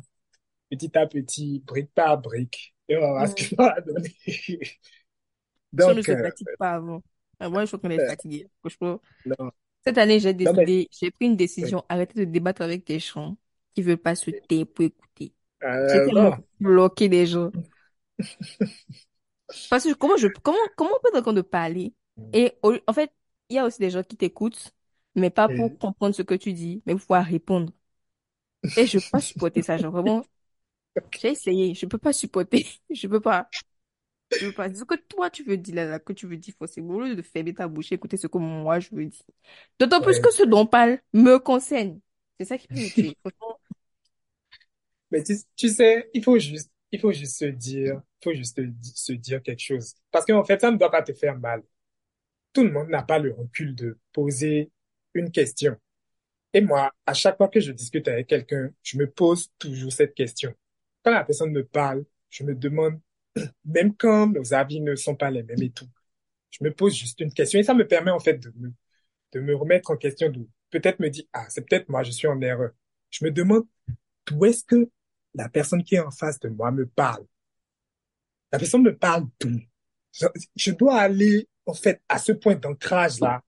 [0.70, 3.36] petit à petit, brique par brique, et on va voir ce Mm.
[3.36, 4.16] qu'il va donner.
[4.26, 4.58] Si
[5.88, 6.30] on ne Donc, se euh,
[6.60, 7.02] pas avant.
[7.42, 8.50] Ah, Moi, je crois qu'on est fatigué.
[8.62, 9.52] Franchement, non,
[9.86, 11.76] cette année, j'ai non, mais, décidé, j'ai pris une oui.
[11.76, 13.38] décision, arrêter de débattre avec des gens
[13.76, 15.34] qui veulent pas se taire pour écouter.
[15.88, 17.52] J'ai Euh, tellement bloqué des gens.
[19.70, 21.94] Parce que comment je, comment, comment on peut être en train de parler?
[22.34, 23.12] Et au- en fait,
[23.50, 24.74] il y a aussi des gens qui t'écoutent,
[25.16, 27.72] mais pas pour Et- comprendre ce que tu dis, mais pour pouvoir répondre.
[28.76, 30.28] Et je peux pas supporter ça, genre vraiment,
[31.22, 33.52] j'ai essayé, je peux pas supporter, je peux pas,
[34.40, 34.74] je peux pas.
[34.74, 37.16] Ce que toi tu veux dire là, là, que tu veux dire forcément, au lieu
[37.16, 39.26] de fermer ta bouche, écouter ce que moi je veux dire.
[39.80, 42.00] D'autant plus que ce dont on parle me concerne.
[42.40, 43.18] C'est ça qui peut me tuer.
[45.12, 48.60] Mais tu, tu sais, il faut juste, il faut juste se dire, il faut juste
[48.82, 49.94] se dire quelque chose.
[50.10, 51.64] Parce qu'en fait, ça ne doit pas te faire mal.
[52.54, 54.72] Tout le monde n'a pas le recul de poser
[55.14, 55.78] une question.
[56.54, 60.14] Et moi, à chaque fois que je discute avec quelqu'un, je me pose toujours cette
[60.14, 60.54] question.
[61.04, 63.00] Quand la personne me parle, je me demande,
[63.66, 65.88] même quand nos avis ne sont pas les mêmes et tout,
[66.50, 68.74] je me pose juste une question et ça me permet en fait de me,
[69.34, 72.28] de me remettre en question, de peut-être me dire, ah, c'est peut-être moi, je suis
[72.28, 72.72] en erreur.
[73.10, 73.66] Je me demande
[74.26, 74.90] d'où est-ce que
[75.34, 77.26] la personne qui est en face de moi me parle?
[78.52, 79.60] La personne me parle d'où?
[80.14, 83.42] Je, je dois aller en fait à ce point d'ancrage là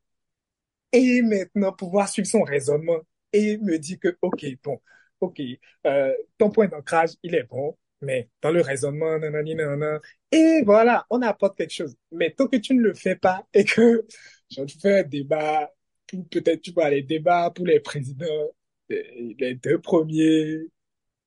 [0.93, 2.99] et maintenant pouvoir suivre son raisonnement
[3.33, 4.79] et me dire que, OK, bon,
[5.19, 5.41] OK,
[5.87, 9.99] euh, ton point d'ancrage, il est bon, mais dans le raisonnement, nanani, nanana,
[10.31, 11.95] et voilà, on apporte quelque chose.
[12.11, 14.05] Mais tant que tu ne le fais pas et que,
[14.49, 15.71] genre, tu fais un débat,
[16.07, 18.49] peut-être, tu vois, les débats pour les présidents,
[18.89, 20.67] les, deux premiers,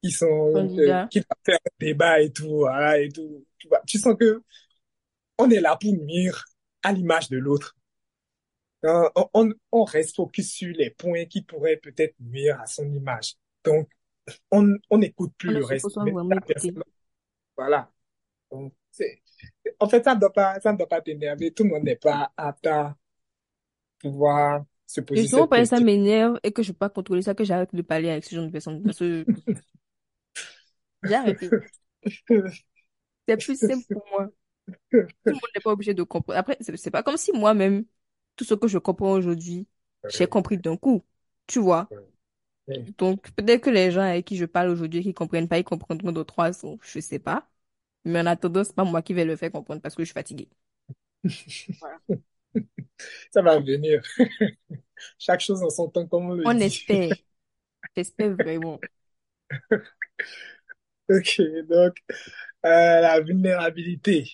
[0.03, 3.83] qui sont, euh, qui doivent faire un débat et tout, voilà, et tout, tu vois,
[3.87, 4.43] tu sens que
[5.39, 6.45] on est là pour nuire
[6.83, 7.77] à l'image de l'autre.
[8.85, 12.91] Euh, on, on, on reste focus sur les points qui pourraient peut-être nuire à son
[12.93, 13.35] image.
[13.65, 13.89] Donc,
[14.51, 15.87] on on n'écoute plus ne le reste.
[16.47, 16.83] personne,
[17.57, 17.91] voilà.
[18.51, 18.73] Donc,
[19.81, 21.53] en fait, ça ne doit pas, ça ne doit pas t'énerver.
[21.53, 22.97] Tout le monde n'est pas apte à
[23.99, 27.35] pouvoir se Et poser parce que ça m'énerve et que je peux pas contrôler ça,
[27.35, 28.83] que j'arrête de parler avec ce genre de personnes.
[28.83, 29.25] Parce que
[31.05, 31.49] j'ai arrêté.
[33.29, 34.29] C'est plus simple pour moi.
[34.91, 36.39] Tout le monde n'est pas obligé de comprendre.
[36.39, 37.85] Après, c'est pas comme si moi-même,
[38.37, 39.67] tout ce que je comprends aujourd'hui,
[40.09, 41.05] j'ai compris d'un coup.
[41.47, 41.89] Tu vois?
[41.91, 41.99] Ouais.
[42.99, 46.13] Donc, peut-être que les gens avec qui je parle aujourd'hui qui comprennent pas, ils comprendront
[46.13, 46.79] dans trois ans.
[46.83, 47.49] Je sais pas.
[48.05, 50.15] Mais en attendant, c'est pas moi qui vais le faire comprendre parce que je suis
[50.15, 50.49] fatiguée.
[51.81, 52.01] Voilà.
[53.33, 54.03] Ça va venir.
[55.19, 56.63] Chaque chose en son temps, comme on le On dit.
[56.63, 57.15] espère.
[57.97, 58.81] J'espère vraiment.
[61.09, 61.97] Ok, donc,
[62.67, 64.31] euh, la vulnérabilité.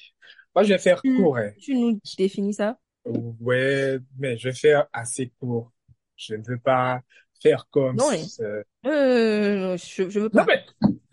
[0.54, 1.52] Moi, je vais faire court, hein.
[1.58, 2.78] tu nous définis ça?
[3.04, 5.72] Ouais, mais je vais faire assez court.
[6.16, 7.00] Je ne veux pas
[7.42, 8.26] faire comme Non, hein.
[8.40, 10.46] euh, Euh, non, je, je veux Non, pas.
[10.46, 10.64] mais,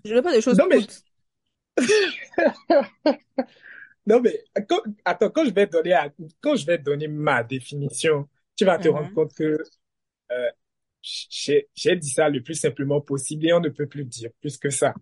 [0.06, 0.80] Je veux pas de choses non, mais,
[4.06, 6.12] non, mais, quand, attends, quand je vais donner, à-
[6.42, 9.14] quand je vais donner ma définition, tu vas te rendre Mhm.
[9.14, 9.58] compte que
[10.32, 10.50] euh,
[11.04, 14.58] j'ai, j'ai dit ça le plus simplement possible et on ne peut plus dire plus
[14.58, 14.96] que ça.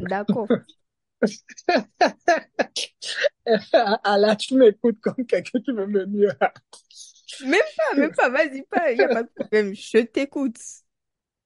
[0.00, 0.50] D'accord.
[3.72, 6.36] Ah là, tu m'écoutes comme quelqu'un qui veut me nuire.
[7.44, 8.28] Même pas, même pas.
[8.28, 8.92] Vas-y, pas.
[8.92, 9.74] Il n'y a pas de problème.
[9.74, 10.58] Je t'écoute.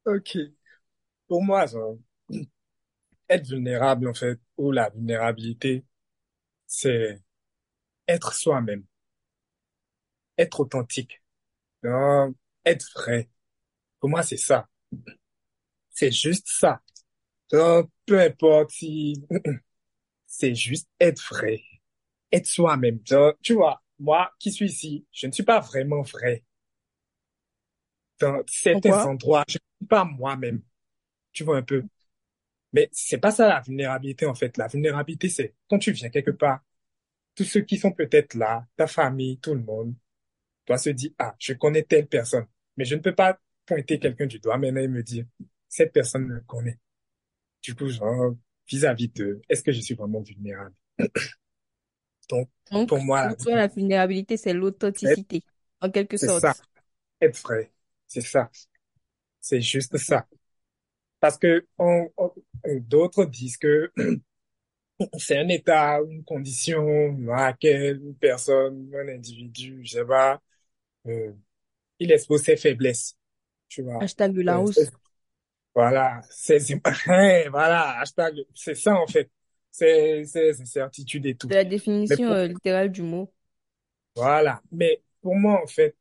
[0.04, 0.36] Ok.
[1.28, 1.66] Pour moi,
[3.30, 5.84] être vulnérable, en fait, ou la vulnérabilité,
[6.66, 7.22] c'est
[8.08, 8.84] être soi-même,
[10.38, 11.22] être authentique,
[12.64, 13.28] être vrai.
[14.00, 14.68] Pour moi, c'est ça.
[15.90, 16.80] C'est juste ça.
[17.50, 19.14] Peu importe si,
[20.26, 21.62] c'est juste être vrai,
[22.32, 23.00] être soi-même.
[23.42, 26.44] Tu vois, moi qui suis ici, je ne suis pas vraiment vrai.
[28.18, 29.06] Dans certains Pourquoi?
[29.06, 30.62] endroits, je ne suis pas moi-même.
[31.32, 31.84] Tu vois un peu.
[32.72, 34.56] Mais c'est pas ça la vulnérabilité, en fait.
[34.56, 36.60] La vulnérabilité, c'est quand tu viens quelque part,
[37.34, 39.94] tous ceux qui sont peut-être là, ta famille, tout le monde,
[40.66, 42.46] doit se dire, ah, je connais telle personne.
[42.76, 45.24] Mais je ne peux pas pointer quelqu'un du doigt maintenant et me dire,
[45.68, 46.78] cette personne me connaît.
[47.62, 48.34] Du coup, genre,
[48.68, 50.74] vis-à-vis de, est-ce que je suis vraiment vulnérable?
[52.30, 55.44] Donc, Donc, pour moi, pour la vulnérabilité, c'est l'authenticité,
[55.80, 56.64] en quelque c'est ça, sorte.
[57.22, 57.72] être vrai.
[58.08, 58.50] C'est ça.
[59.40, 60.28] C'est juste ça.
[61.20, 62.32] Parce que on, on-
[62.80, 63.92] d'autres disent que
[65.18, 70.40] c'est un état, une condition dans laquelle une personne, un individu, je sais pas,
[71.06, 71.32] euh,
[72.00, 73.16] il expose ses faiblesses,
[73.68, 74.06] tu vois.
[74.06, 74.90] Hashtag de la Euh, hausse.
[75.74, 76.60] voilà, c'est-
[77.50, 79.30] voilà, hashtag, c'est ça en fait.
[79.70, 81.48] C'est, c'est, c'est certitude et tout.
[81.48, 83.32] C'est la définition pour, euh, littérale du mot.
[84.14, 84.60] voilà.
[84.70, 85.96] Mais pour moi, en fait,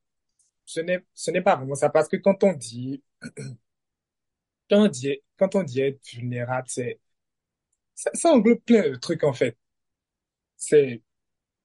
[0.65, 3.03] ce n'est, ce n'est pas vraiment ça parce que quand on dit,
[4.69, 6.99] quand on dit, quand on dit être vulnérable, c'est,
[7.95, 9.57] ça, ça englobe plein de trucs en fait.
[10.57, 11.01] C'est,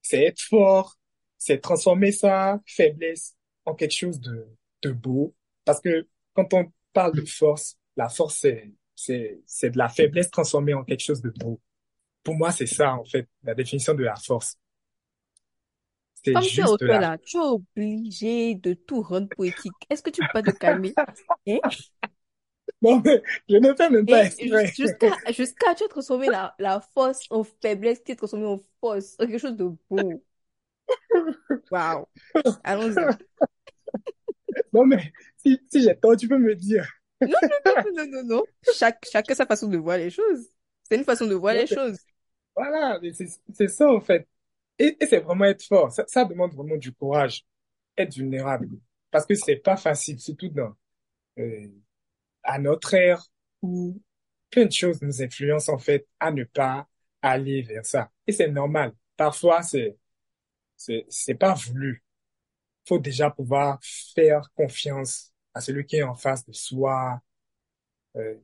[0.02, 0.98] c'est être fort,
[1.38, 3.36] c'est transformer sa faiblesse
[3.66, 4.46] en quelque chose de,
[4.82, 5.34] de beau.
[5.64, 10.30] Parce que quand on parle de force, la force, c'est, c'est, c'est de la faiblesse
[10.30, 11.60] transformée en quelque chose de beau.
[12.24, 14.56] Pour moi, c'est ça, en fait, la définition de la force.
[16.14, 17.00] C'est Comme tu es la...
[17.00, 19.72] là, tu es obligé de tout rendre poétique.
[19.90, 20.94] Est-ce que tu peux pas te calmer?
[21.46, 21.58] Hein?
[22.80, 24.66] Non, mais je ne fais même pas exprès.
[24.66, 29.14] jusqu'à jusqu'à tu as transformé la, la force en faiblesse, tu as transformé en force,
[29.18, 30.22] en quelque chose de beau.
[31.70, 32.06] Waouh.
[32.62, 33.16] Allons-y.
[34.72, 36.86] Non, mais si, si j'ai tort, tu peux me dire.
[37.20, 38.42] Non, non, non, non, non, non.
[38.74, 40.48] Chaque, chacun sa façon de voir les choses.
[40.82, 41.98] C'est une façon de voir Non, les choses.
[42.56, 43.00] Voilà,
[43.52, 44.28] c'est ça, en fait.
[44.78, 45.92] Et, et c'est vraiment être fort.
[45.92, 47.44] Ça, ça demande vraiment du courage,
[47.96, 48.68] être vulnérable.
[49.10, 50.74] Parce que c'est pas facile, surtout dans,
[51.38, 51.68] euh,
[52.44, 53.24] à notre ère
[53.62, 54.00] où
[54.50, 56.88] plein de choses nous influencent, en fait, à ne pas
[57.22, 58.10] aller vers ça.
[58.26, 58.94] Et c'est normal.
[59.16, 59.96] Parfois, c'est,
[60.76, 62.04] c'est pas voulu.
[62.86, 63.78] Faut déjà pouvoir
[64.14, 67.20] faire confiance à celui qui est en face de soi,
[68.16, 68.36] euh,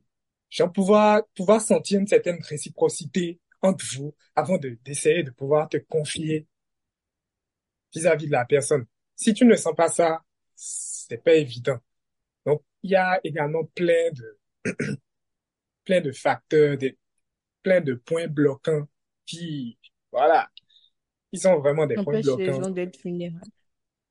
[0.49, 5.77] genre pouvoir, pouvoir sentir une certaine réciprocité entre vous avant de, d'essayer de pouvoir te
[5.77, 6.47] confier
[7.93, 8.85] vis-à-vis de la personne.
[9.15, 10.23] Si tu ne sens pas ça,
[10.55, 11.79] c'est pas évident.
[12.45, 14.39] Donc, il y a également plein de,
[15.83, 16.97] plein de facteurs, des,
[17.61, 18.87] plein de points bloquants
[19.25, 19.77] qui,
[20.11, 20.49] voilà,
[21.31, 23.51] ils sont vraiment des points Empêche les bloquants, gens d'être vulnérables.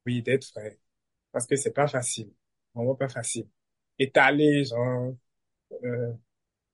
[0.06, 0.78] oui, d'être vrai.
[1.32, 2.32] Parce que c'est pas facile.
[2.74, 3.48] Vraiment pas facile.
[3.98, 5.14] Étaler, genre,
[5.84, 6.12] euh,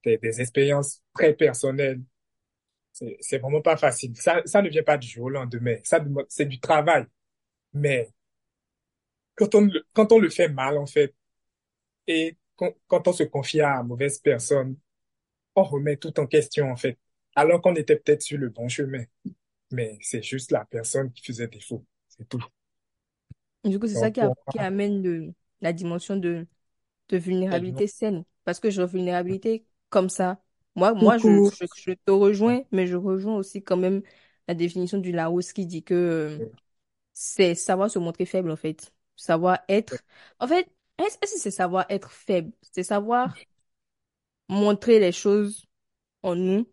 [0.04, 2.02] des, des expériences très personnelles
[3.20, 4.16] C'est, vraiment pas facile.
[4.16, 5.76] Ça, ça ne vient pas du jour au lendemain.
[5.84, 7.04] Ça c'est du travail.
[7.74, 8.10] Mais
[9.34, 11.14] quand on, le- quand on le fait mal, en fait,
[12.06, 14.76] et quand, on se confie à une mauvaise personne,
[15.56, 16.98] on remet tout en question, en fait.
[17.36, 19.04] Alors qu'on était peut-être sur le bon chemin.
[19.72, 21.84] Mais c'est juste la personne qui faisait défaut.
[22.08, 22.44] C'est tout.
[23.64, 26.46] Du coup, c'est ça qui, a- amène le, la dimension de,
[27.10, 28.24] de vulnérabilité saine.
[28.44, 30.42] Parce que je vulnérabilité comme ça.
[30.76, 31.52] Moi, moi je, court.
[31.60, 34.02] je, je te rejoins, mais je rejoins aussi quand même
[34.48, 36.40] la définition du Larousse qui dit que euh,
[37.12, 38.94] c'est savoir se montrer faible, en fait.
[39.16, 40.04] Savoir être.
[40.40, 42.52] En fait, est-ce que c'est savoir être faible?
[42.72, 43.36] C'est savoir
[44.48, 45.66] montrer les choses
[46.22, 46.68] en nous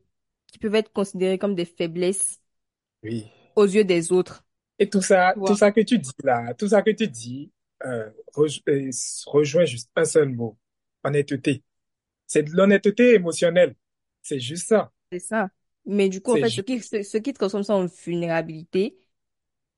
[0.47, 2.41] qui peuvent être considérées comme des faiblesses
[3.03, 3.31] Oui.
[3.55, 4.45] aux yeux des autres.
[4.79, 7.51] Et tout ça, tout ça que tu dis là, tout ça que tu dis,
[7.85, 8.09] euh,
[8.67, 8.89] euh,
[9.27, 10.57] rejoint juste un seul mot.
[11.03, 11.63] Honnêteté.
[12.27, 13.75] C'est de l'honnêteté émotionnelle.
[14.23, 14.91] C'est juste ça.
[15.11, 15.49] C'est ça.
[15.85, 18.97] Mais du coup, en fait, ce qui, ce, ce qui transforme ça en vulnérabilité,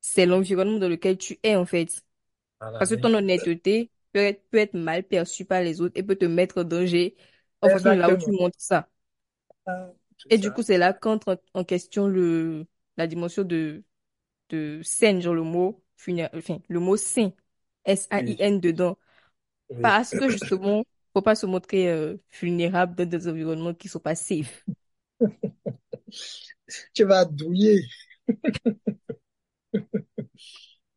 [0.01, 2.03] c'est l'environnement dans lequel tu es, en fait.
[2.59, 6.03] Voilà, Parce que ton honnêteté peut être, peut être mal perçue par les autres et
[6.03, 7.15] peut te mettre en danger
[7.61, 8.89] en fonction de là où tu montres ça.
[9.67, 9.93] Ah,
[10.29, 12.65] Et du coup, c'est là qu'entre en question le,
[12.97, 13.83] la dimension de,
[14.49, 15.83] de saine, genre le mot
[16.35, 17.31] enfin, le mot sain,
[18.11, 18.97] Oui, S-A-I-N dedans.
[19.69, 19.95] oui.
[20.05, 24.15] Parce que justement, faut pas se montrer euh, vulnérable dans des environnements qui sont pas
[24.15, 24.65] safe.
[26.93, 27.81] Tu vas douiller.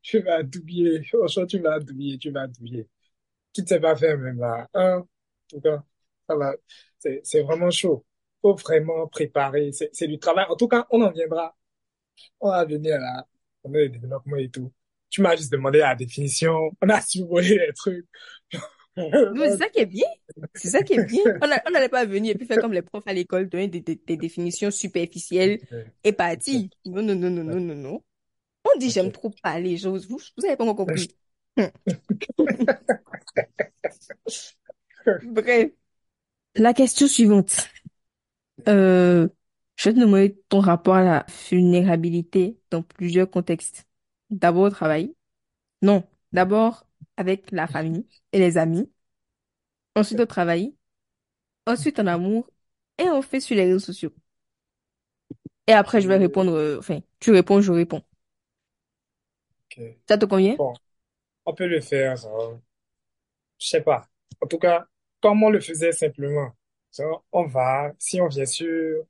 [0.02, 1.04] Tu vas douiller.
[1.04, 2.18] Franchement, tu vas douiller.
[2.18, 2.88] Tu vas douiller.
[3.52, 4.68] Qui ne sait pas faire même là.
[4.74, 4.98] Hein?
[5.00, 5.07] En
[5.48, 5.85] tout cas,
[6.28, 6.54] ça.
[7.22, 8.04] C'est, vraiment chaud.
[8.42, 9.72] Faut vraiment préparer.
[9.72, 10.46] C'est du travail.
[10.48, 11.57] En tout cas, on en viendra.
[12.40, 13.26] On va venir là.
[13.64, 14.72] On a le développement et tout.
[15.11, 16.70] Tu m'as juste demandé la définition.
[16.82, 18.07] On a survolé les trucs.
[19.36, 20.07] C'est ça qui est bien.
[20.55, 21.22] C'est ça qui est bien.
[21.66, 23.96] On n'allait pas venir et puis faire comme les profs à l'école, donner des, des,
[23.96, 25.61] des définitions superficielles
[26.05, 26.12] et Ok.
[26.12, 26.68] partir.
[26.86, 28.03] Non, non, non, non, non, non, non.
[28.64, 29.76] On dit j'aime trop parler.
[29.76, 31.09] Je, vous, vous avez pas encore compris.
[35.22, 35.70] Bref.
[36.57, 37.68] La question suivante.
[38.68, 39.28] Euh,
[39.76, 43.84] je vais te demander ton rapport à la vulnérabilité dans plusieurs contextes.
[44.30, 45.14] D'abord au travail.
[45.82, 46.88] Non, d'abord
[47.18, 48.90] avec la famille et les amis.
[49.94, 50.74] Ensuite au travail.
[51.66, 52.50] Ensuite en amour.
[52.98, 54.12] Et on fait sur les réseaux sociaux.
[55.68, 56.52] Et après, je vais répondre.
[56.52, 58.02] euh, enfin, tu réponds, je réponds.
[59.66, 59.80] Ok.
[60.08, 60.58] Ça te convient?
[60.58, 60.74] Bon,
[61.46, 62.60] on peut le faire, genre,
[63.60, 64.08] je sais pas.
[64.40, 64.86] En tout cas,
[65.20, 66.52] comme on le faisait simplement,
[66.96, 69.04] genre, on va, si on vient sur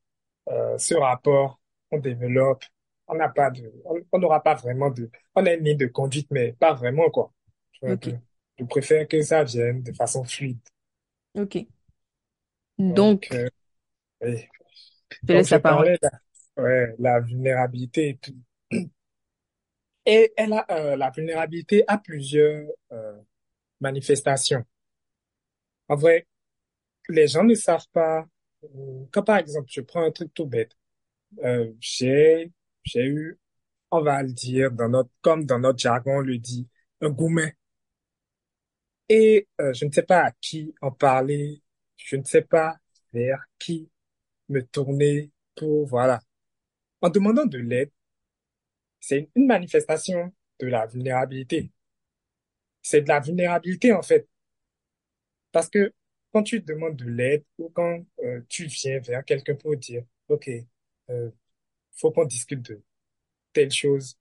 [0.51, 1.61] euh, ce rapport,
[1.93, 2.65] on développe,
[3.09, 5.87] on n'a pas de, on on n'aura pas vraiment de, on a une ligne de
[5.87, 7.33] conduite, mais pas vraiment, quoi.
[8.59, 10.61] Je préfère que ça vienne de façon fluide.
[11.35, 11.69] ok.
[12.79, 13.49] Donc, Donc, euh,
[14.23, 14.47] oui.
[15.11, 15.85] je te Donc, laisse je la parole.
[15.85, 16.09] parlais de
[16.59, 18.35] la, ouais, la vulnérabilité et tout.
[20.07, 23.17] Et elle a, euh, la vulnérabilité a plusieurs euh,
[23.81, 24.65] manifestations.
[25.89, 26.27] En vrai,
[27.09, 28.27] les gens ne savent pas.
[28.65, 30.73] euh, Quand par exemple, je prends un truc tout bête,
[31.45, 32.53] euh, j'ai,
[32.85, 33.39] j'ai eu,
[33.93, 36.69] on va le dire dans notre, comme dans notre jargon, on le dit,
[37.01, 37.57] un gourmet.
[39.09, 41.63] Et euh, je ne sais pas à qui en parler,
[41.97, 42.79] je ne sais pas
[43.13, 43.91] vers qui
[44.49, 46.21] me tourner pour, voilà.
[47.03, 47.91] En demandant de l'aide,
[49.01, 51.71] c'est une manifestation de la vulnérabilité.
[52.83, 54.29] C'est de la vulnérabilité en fait,
[55.53, 55.93] parce que
[56.33, 60.51] quand tu demandes de l'aide ou quand euh, tu viens vers quelqu'un pour dire, OK,
[61.11, 61.31] euh,
[61.97, 62.83] faut qu'on discute de
[63.53, 64.19] telle chose,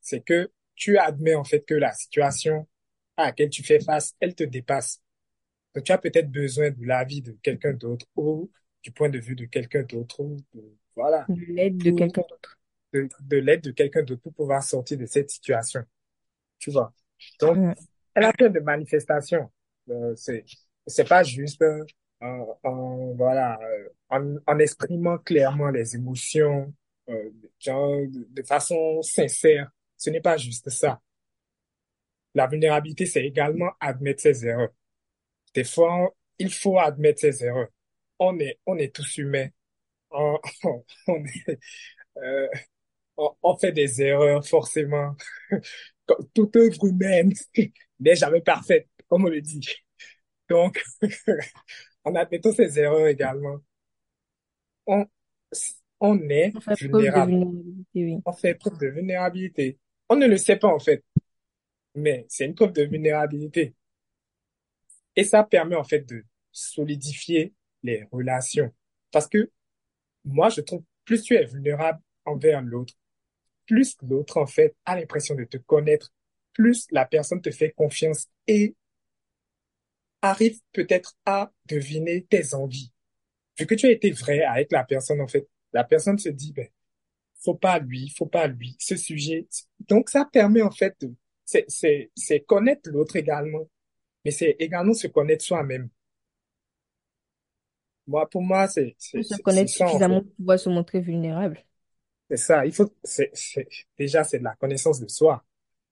[0.00, 2.68] c'est que tu admets en fait que la situation
[3.18, 5.02] à laquelle tu fais face, elle te dépasse.
[5.74, 8.50] Donc, tu as peut-être besoin de l'avis de quelqu'un d'autre ou
[8.82, 12.58] du point de vue de quelqu'un d'autre ou de- voilà, De l'aide de quelqu'un d'autre.
[12.92, 15.84] de, de l'aide de quelqu'un d'autre pour pouvoir sortir de cette situation.
[16.58, 16.92] Tu vois?
[17.40, 17.58] Donc,
[18.14, 19.50] elle a plein de manifestations.
[19.90, 20.44] Euh, c'est
[20.86, 21.84] c'est pas juste euh,
[22.20, 26.72] en, voilà euh, en, en exprimant clairement les émotions
[27.10, 29.70] euh, genre, de, de façon sincère.
[29.96, 31.00] Ce n'est pas juste ça.
[32.38, 34.70] La vulnérabilité, c'est également admettre ses erreurs.
[35.54, 37.66] Des fois, il faut admettre ses erreurs.
[38.20, 39.48] On est, on est tous humains.
[40.12, 40.38] On,
[41.08, 41.58] on est,
[42.18, 42.46] euh,
[43.16, 45.16] on, fait des erreurs, forcément.
[46.32, 47.32] Toute œuvre humaine
[47.98, 49.66] n'est jamais parfaite, comme on le dit.
[50.48, 50.80] Donc,
[52.04, 53.58] en admettant ses erreurs également,
[54.86, 55.04] on,
[55.98, 57.34] on est vulnérable.
[57.96, 58.18] oui.
[58.24, 59.76] On fait preuve de vulnérabilité.
[60.08, 61.04] On ne le sait pas, en fait,
[61.98, 63.74] mais c'est une preuve de vulnérabilité.
[65.16, 68.72] Et ça permet, en fait, de solidifier les relations.
[69.10, 69.50] Parce que
[70.24, 72.94] moi, je trouve, plus tu es vulnérable envers l'autre,
[73.66, 76.12] plus l'autre, en fait, a l'impression de te connaître,
[76.52, 78.74] plus la personne te fait confiance et
[80.22, 82.92] arrive peut-être à deviner tes envies.
[83.58, 86.52] Vu que tu as été vrai avec la personne, en fait, la personne se dit,
[86.52, 86.68] ben,
[87.40, 89.46] faut pas lui, faut pas lui, ce sujet.
[89.80, 91.14] Donc, ça permet, en fait, de,
[91.48, 93.66] c'est, c'est, c'est connaître l'autre également,
[94.22, 95.88] mais c'est également se connaître soi-même.
[98.06, 101.64] Moi, pour moi, c'est, se connaître suffisamment pour pouvoir se montrer vulnérable.
[102.28, 102.66] C'est ça.
[102.66, 103.66] Il faut, c'est, c'est,
[103.98, 105.42] déjà, c'est de la connaissance de soi.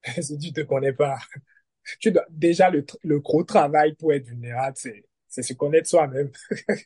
[0.20, 1.16] Si tu te connais pas,
[2.00, 6.30] tu dois, déjà, le, le gros travail pour être vulnérable, c'est, c'est se connaître soi-même.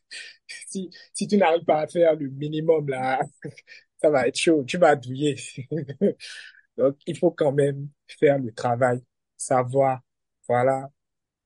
[0.69, 3.21] Si, si tu n'arrives pas à faire le minimum, là,
[4.01, 4.65] ça va être chaud.
[4.65, 5.37] Tu vas douiller.
[6.81, 9.03] Donc, il faut quand même faire le travail,
[9.37, 10.01] savoir,
[10.49, 10.91] voilà,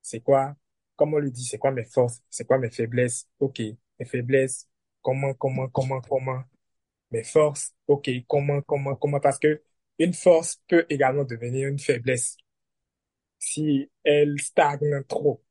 [0.01, 0.55] c'est quoi,
[0.95, 3.27] comme on le dit, c'est quoi mes forces, c'est quoi mes faiblesses?
[3.39, 3.59] OK,
[3.99, 4.69] mes faiblesses,
[5.01, 6.43] comment, comment, comment, comment?
[7.11, 9.19] Mes forces, OK, comment, comment, comment?
[9.19, 9.63] Parce que
[9.99, 12.37] une force peut également devenir une faiblesse
[13.39, 15.41] si elle stagne trop.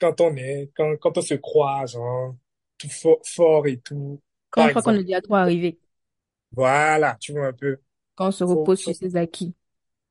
[0.00, 2.34] Quand on est, quand, quand on se croit, genre,
[2.78, 5.78] tout fort, fort et tout, Quand on croit qu'on est déjà trop arrivé,
[6.52, 7.78] voilà, tu vois un peu,
[8.20, 9.54] on se faut, repose sur ses acquis.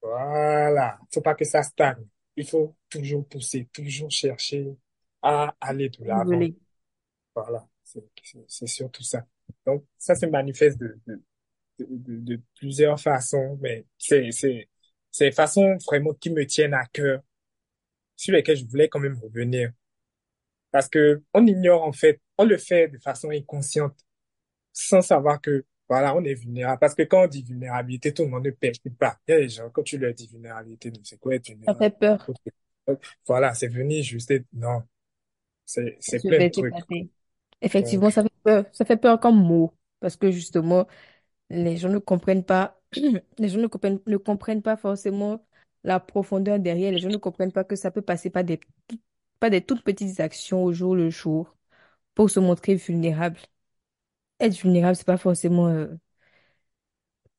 [0.01, 2.05] voilà, faut pas que ça stagne.
[2.35, 4.67] Il faut toujours pousser, toujours chercher
[5.21, 6.39] à aller de l'avant.
[7.35, 9.25] Voilà, c'est, surtout ça.
[9.65, 11.21] Donc, ça se manifeste de, de,
[11.79, 14.67] de, de, de plusieurs façons, mais c'est, c'est,
[15.11, 17.21] c'est des façons vraiment qui me tiennent à cœur,
[18.15, 19.71] sur lesquelles je voulais quand même revenir.
[20.71, 23.97] Parce que on ignore, en fait, on le fait de façon inconsciente,
[24.73, 26.79] sans savoir que, voilà, on est vulnérable.
[26.79, 29.17] Parce que quand on dit vulnérabilité, tout le monde ne percute pas.
[29.27, 31.75] Il y a des gens, quand tu leur dis vulnérabilité, c'est quoi être Ça vulnérable?
[31.75, 32.33] fait peur.
[33.27, 34.83] Voilà, c'est venir juste, être- non,
[35.65, 36.77] c'est, Ça plein de trucs.
[37.61, 38.65] Effectivement, ça fait peur.
[38.73, 39.73] Ça fait peur comme mot.
[39.99, 40.87] Parce que justement,
[41.49, 42.81] les gens ne comprennent pas,
[43.39, 45.45] les gens ne comprennent, ne comprennent pas forcément
[45.83, 46.91] la profondeur derrière.
[46.93, 48.59] Les gens ne comprennent pas que ça peut passer par des,
[49.39, 51.55] pas des toutes petites actions au jour le jour
[52.15, 53.39] pour se montrer vulnérable.
[54.41, 55.87] Être vulnérable, c'est pas forcément, euh,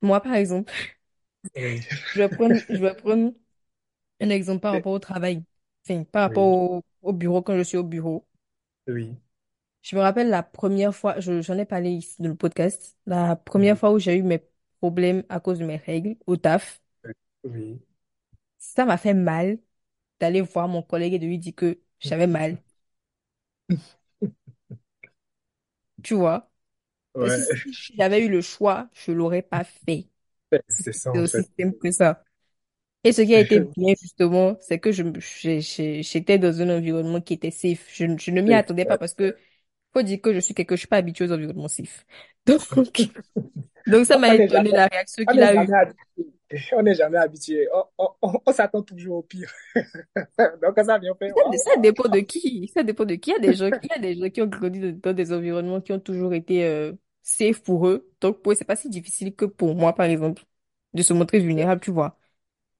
[0.03, 0.73] moi, par exemple,
[1.55, 1.81] oui,
[2.15, 3.33] je vais prendre, je vais prendre
[4.21, 5.45] un exemple par rapport au travail.
[5.89, 8.27] Enfin, par rapport oui, au, au bureau quand je suis au bureau.
[8.87, 9.19] oui,
[9.83, 13.37] Je me rappelle la première fois, je- j'en ai parlé ici dans le podcast, la
[13.37, 14.43] première oui, fois où j'ai eu mes
[14.81, 16.81] problèmes à cause de mes règles au taf.
[17.45, 17.81] oui.
[18.59, 19.59] Ça m'a fait mal
[20.21, 22.59] d'aller voir mon collègue et de lui dire que j'avais mal.
[26.03, 26.50] Tu vois?
[27.27, 27.43] Si,
[27.73, 30.09] si j'avais eu le choix, je l'aurais pas fait.
[30.69, 31.49] c'est ça en aussi fait.
[31.59, 32.23] simple que ça.
[33.05, 35.05] Et ce qui a été bien, justement, c'est que je,
[36.03, 37.87] j'étais dans un environnement qui était safe.
[37.95, 39.37] Je, ne- je ne m'y attendais pas parce que,
[39.95, 42.07] faut dire que je suis quelqu'un, je suis pas habituée aux environnements safe.
[42.47, 43.13] Donc,
[43.87, 45.77] donc ça m'a On n'est étonné la réaction on qu'il a eue.
[46.73, 47.69] On n'est jamais habitué.
[47.73, 49.53] On, on, on, on s'attend toujours au pire.
[50.63, 51.31] Donc, ça vient, fait,
[51.65, 52.69] Ça, dépend de qui.
[52.75, 53.31] Ça dépend de qui.
[53.31, 55.13] Il y a des gens, il y a des gens qui ont grandi dans, dans
[55.13, 56.93] des environnements qui ont toujours été euh,
[57.23, 58.09] safe pour eux.
[58.21, 60.45] Donc, pour eux, c'est pas si difficile que pour moi, par exemple,
[60.95, 62.19] de se montrer vulnérable, tu vois.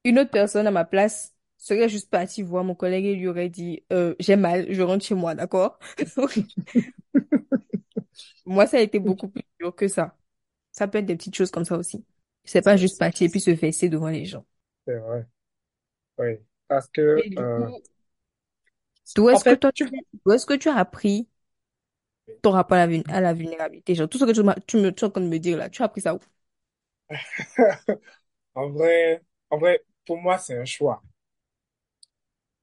[0.05, 3.49] Une autre personne à ma place serait juste partie voir mon collègue et lui aurait
[3.49, 5.79] dit, euh, j'ai mal, je rentre chez moi, d'accord?
[8.45, 10.17] Moi, ça a été beaucoup plus dur que ça.
[10.71, 12.05] Ça peut être des petites choses comme ça aussi.
[12.43, 14.45] C'est pas juste partir et puis se fesser devant les gens.
[14.85, 15.27] c'est vrai.
[16.19, 16.37] Oui.
[16.67, 17.81] Parce que, Et du euh, coup,
[19.15, 19.85] d'où en est-ce que fait, toi, tu
[20.25, 21.27] d'où est-ce que tu as appris
[22.41, 23.95] ton rapport à la, vul- à la vulnérabilité?
[23.95, 25.57] Genre, tout ce que tu, m'as- tu me, tu es en train de me dire
[25.57, 26.19] là, tu as appris ça où?
[28.55, 31.03] en vrai, en vrai, pour moi, c'est un choix.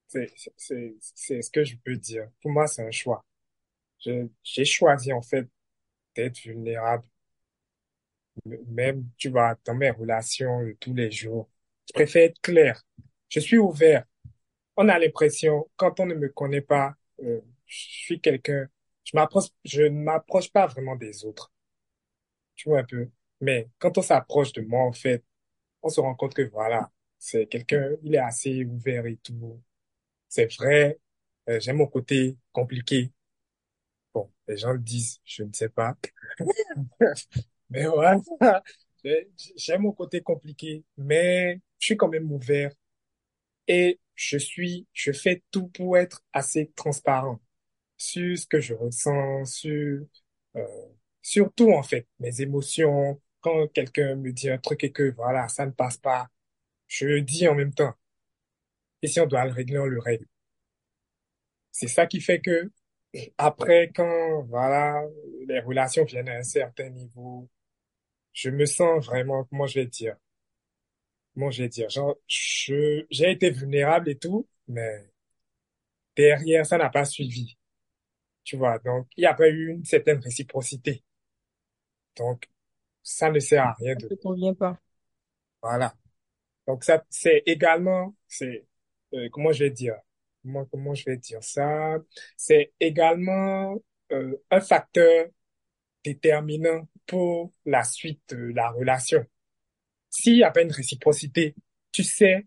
[0.07, 2.29] C'est, c'est, c'est c'est ce que je peux dire.
[2.43, 3.24] Pour moi, c'est un choix.
[4.01, 5.49] Je, j'ai choisi, en fait,
[6.16, 7.07] d'être vulnérable,
[8.47, 11.49] même, tu vois, dans mes relations de tous les jours.
[11.89, 12.82] Je préfère être clair.
[13.28, 14.05] Je suis ouvert.
[14.76, 18.68] On a l'impression, quand on ne me connaît pas, euh, je suis quelqu'un,
[19.05, 21.53] je m'approche, je ne m'approche pas vraiment des autres.
[22.57, 23.09] Tu vois un peu?
[23.41, 25.24] Mais quand on s'approche de moi, en fait,
[25.82, 29.62] on se rend compte que voilà, c'est quelqu'un, il est assez ouvert et tout.
[30.28, 30.99] C'est vrai,
[31.51, 33.12] euh, j'ai mon côté compliqué.
[34.14, 35.97] Bon, les gens le disent, je ne sais pas.
[37.71, 38.16] Mais voilà,
[39.57, 42.73] j'ai mon côté compliqué, mais je suis quand même ouvert
[43.66, 47.41] et je suis, je fais tout pour être assez transparent
[47.99, 50.07] sur ce que je ressens, sur,
[50.57, 50.64] euh,
[51.23, 53.21] sur tout en fait, mes émotions.
[53.41, 56.29] Quand quelqu'un me dit un truc et que voilà, ça ne passe pas,
[56.89, 57.95] je le dis en même temps.
[59.03, 60.27] Et si on doit le régler, on le règle.
[61.73, 62.71] C'est ça qui fait que
[63.39, 65.03] après, quand voilà,
[65.47, 67.49] les relations viennent à un certain niveau,
[68.39, 70.16] je me sens vraiment, comment je vais dire,
[71.34, 75.11] comment je vais dire, genre, je, j'ai été vulnérable et tout, mais
[76.16, 77.57] derrière, ça n'a pas suivi,
[78.45, 78.78] tu vois.
[78.80, 81.05] Donc, il n'y a pas eu une certaine réciprocité.
[82.16, 82.45] Donc,
[83.03, 84.78] ça ne sert à rien Ça de, te convient pas.
[85.62, 85.95] voilà.
[86.66, 88.66] Donc, ça, c'est également, c'est,
[89.14, 89.97] euh, comment je vais dire,
[90.43, 91.99] comment, comment je vais dire ça,
[92.36, 93.76] c'est également,
[94.12, 95.26] euh, un facteur
[96.05, 99.27] déterminant pour la suite de la relation.
[100.11, 101.55] S'il n'y a pas une réciprocité,
[101.93, 102.47] tu sais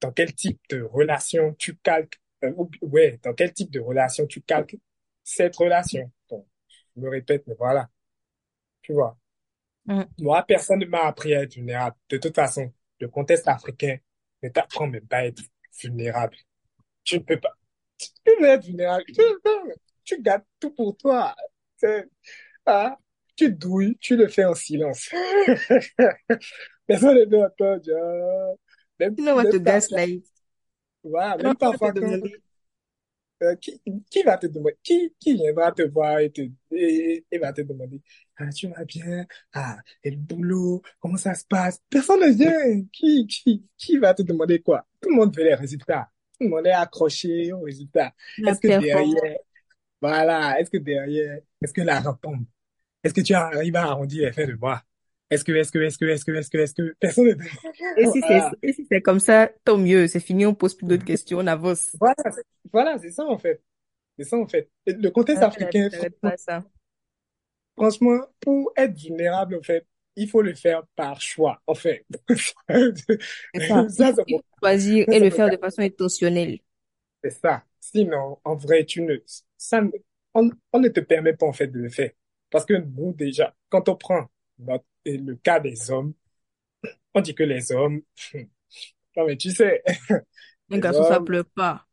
[0.00, 4.26] dans quel type de relation tu calques, euh, ou- ouais, dans quel type de relation
[4.26, 4.76] tu calques
[5.24, 6.10] cette relation.
[6.30, 6.46] Bon,
[6.96, 7.88] je me répète, mais voilà,
[8.82, 9.18] tu vois.
[9.86, 10.02] Mm.
[10.20, 11.96] Moi, personne ne m'a appris à être vulnérable.
[12.10, 13.98] De toute façon, le contexte africain
[14.42, 15.42] ne t'apprend même pas à être
[15.82, 16.36] vulnérable.
[17.04, 17.54] Tu ne peux pas.
[17.98, 19.04] Tu peux être vulnérable.
[19.06, 19.22] Tu,
[20.04, 21.34] tu gardes tout pour toi.
[22.66, 22.98] Ah,
[23.38, 25.08] tu douilles, tu le fais en silence.
[26.86, 28.58] Personne ne veut entendre.
[28.98, 30.26] Même, va te même parfois, gaslight.
[31.04, 31.92] voilà, même parfois
[33.40, 33.80] euh, qui,
[34.10, 36.40] qui va te demander, qui, qui viendra te voir et te,
[36.72, 38.02] et, et va te demander,
[38.36, 39.24] ah, tu vas bien?
[39.52, 41.80] Ah, et le boulot, comment ça se passe?
[41.88, 42.84] Personne ne vient.
[42.92, 44.84] Qui, qui, qui va te demander quoi?
[45.00, 46.10] Tout le monde veut les résultats.
[46.36, 48.12] Tout le monde est accroché aux résultats.
[48.44, 49.36] Est-ce que derrière,
[50.00, 52.44] voilà, est-ce que derrière, est-ce que la tombe?
[53.04, 54.82] Est-ce que tu arrives à arrondir les fins de mois?
[55.30, 57.32] Est-ce que, est-ce que, est-ce que, est-ce que, est-ce que, est-ce que, personne ne
[58.00, 60.06] Et si c'est, Voilà, et si c'est comme ça, tant mieux.
[60.06, 61.94] C'est fini, on pose plus d'autres questions, on avance.
[62.00, 62.42] voilà, c'est
[62.72, 63.62] voilà, c'est ça en fait.
[64.18, 64.70] C'est ça en fait.
[64.86, 65.88] Et le contexte vie africain,
[66.20, 66.64] pas ça.
[67.76, 69.86] franchement, pour être vulnérable, en fait,
[70.16, 72.04] il faut le faire par choix, en fait.
[72.34, 73.86] Ça.
[74.60, 76.58] Choisir ça, et le faire de façon intentionnelle.
[77.22, 77.64] C'est ça.
[77.80, 79.16] Sinon, en vrai, tu ne,
[79.56, 79.80] ça,
[80.34, 82.10] on, on ne te permet pas, en fait, de le faire.
[82.50, 84.26] Parce que nous, déjà, quand on prend
[84.58, 86.14] notre- le cas des hommes,
[87.14, 88.02] on dit que les hommes,
[89.16, 89.82] non, mais tu sais,
[90.70, 91.86] Un les garçon, ça pleure pas.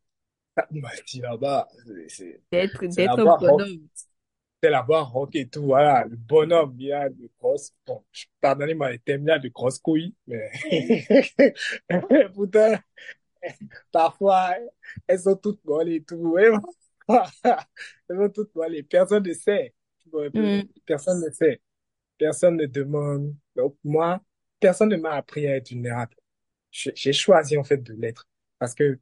[0.71, 3.87] bah, dis là-bas, c'est c'est- D'être, c'est bonhomme.
[4.63, 8.03] c'est rock et tout, voilà, le bonhomme, il y a de grosses, bon,
[8.41, 10.49] pardonnez-moi les termes, il y a de grosses couilles, mais
[12.33, 12.75] pourtant,
[13.91, 14.55] parfois,
[15.07, 16.53] elles sont toutes molles et tout, elles
[18.09, 19.73] sont toutes molles, personne ne sait,
[20.13, 20.63] Mm.
[20.85, 21.61] personne ne sait,
[22.17, 24.21] personne ne demande, donc moi,
[24.59, 26.15] personne ne m'a appris à être vulnérable.
[26.71, 28.27] J'ai choisi, en fait, de l'être,
[28.59, 28.99] parce que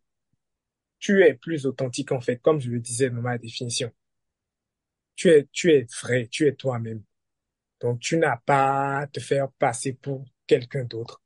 [0.99, 3.91] tu es plus authentique, en fait, comme je le disais dans ma définition.
[5.15, 7.03] Tu es, tu es vrai, tu es toi-même.
[7.81, 11.21] Donc, tu n'as pas à te faire passer pour quelqu'un d'autre.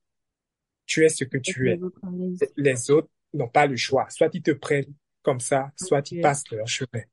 [0.86, 1.80] Tu es ce que tu es.
[2.56, 4.10] Les autres n'ont pas le choix.
[4.10, 7.04] Soit ils te prennent comme ça, soit ils passent leur chemin.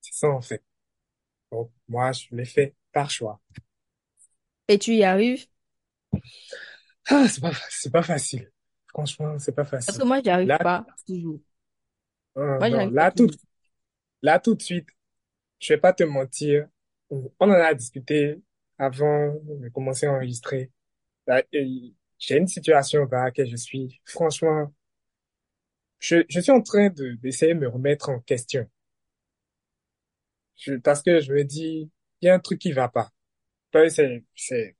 [0.00, 0.62] C'est ça, en fait.
[1.52, 3.40] Donc, moi, je l'ai fait par choix.
[4.68, 5.46] Et tu y arrives?
[7.10, 8.50] Ah, c'est pas, c'est pas facile.
[8.88, 10.04] Franchement, c'est pas Parce que facile.
[10.04, 11.40] moi, j'y arrive Là, pas toujours.
[12.38, 13.28] euh, Moi, non, pas là, tout,
[14.22, 14.88] là, tout de suite,
[15.60, 16.68] je vais pas te mentir.
[17.10, 18.42] On en a discuté
[18.78, 20.70] avant de commencer à enregistrer.
[22.18, 24.00] J'ai une situation dans laquelle je suis.
[24.06, 24.72] Franchement,
[26.00, 28.68] je, je suis en train de, d'essayer de me remettre en question.
[30.56, 31.90] Je, parce que je me dis,
[32.20, 33.10] il y a un truc qui va pas.
[33.90, 34.76] C'est, c'est,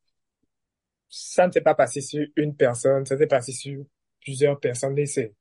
[1.09, 3.85] ça ne s'est pas passé sur une personne, ça s'est passé sur
[4.21, 5.35] plusieurs personnes et c'est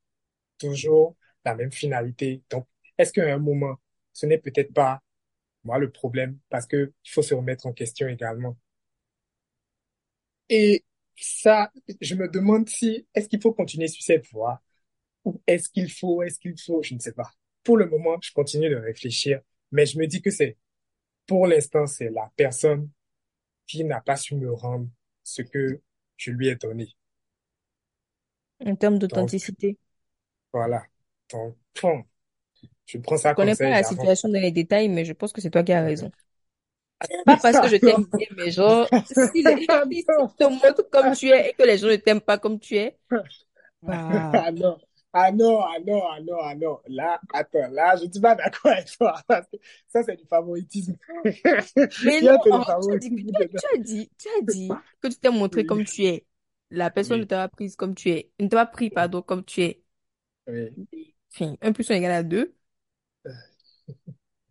[0.58, 2.42] toujours la même finalité.
[2.50, 2.66] Donc,
[2.98, 3.76] est-ce qu'à un moment,
[4.12, 5.02] ce n'est peut-être pas
[5.64, 6.38] moi le problème?
[6.50, 8.58] Parce que il faut se remettre en question également.
[10.48, 10.84] Et
[11.16, 14.60] ça, je me demande si, est-ce qu'il faut continuer sur cette voie?
[15.24, 17.30] Ou est-ce qu'il faut, est-ce qu'il faut, je ne sais pas.
[17.64, 19.40] Pour le moment, je continue de réfléchir,
[19.72, 20.58] mais je me dis que c'est,
[21.26, 22.90] pour l'instant, c'est la personne
[23.66, 24.88] qui n'a pas su me rendre
[25.24, 25.80] ce que
[26.16, 26.96] je lui ai donné.
[28.64, 29.76] En termes Donc, d'authenticité.
[30.52, 30.82] voilà.
[31.30, 32.04] Donc, bon,
[32.86, 33.84] je prends ça Je comme connais ça pas et la j'avance.
[33.84, 36.12] situation dans les détails, mais je pense que c'est toi qui as raison.
[37.26, 40.88] Pas parce que je t'aime bien, mais genre, si, les, Ah si, tu te montres
[40.90, 42.96] comme tu es et que les gens ne t'aiment pas comme tu es,
[43.86, 44.78] bah, ah non,
[45.12, 46.80] ah non, ah non, ah non, ah non.
[46.88, 49.56] Là, attends, là, je ne suis pas d'accord avec toi parce que
[49.88, 50.96] ça, c'est du favoritisme.
[52.00, 53.12] mais Il y a non, en- tu as dit,
[53.56, 56.26] tu as, dit, tu as dit que tu t'es montré Oui, comme tu es.
[56.70, 58.30] La personne ne t'a pas prise comme tu es.
[58.40, 59.82] Ne t'a pas pris, pardon, comme tu es.
[60.46, 60.76] oui.
[61.34, 62.54] Enfin, 1 plus 1 égale à 2.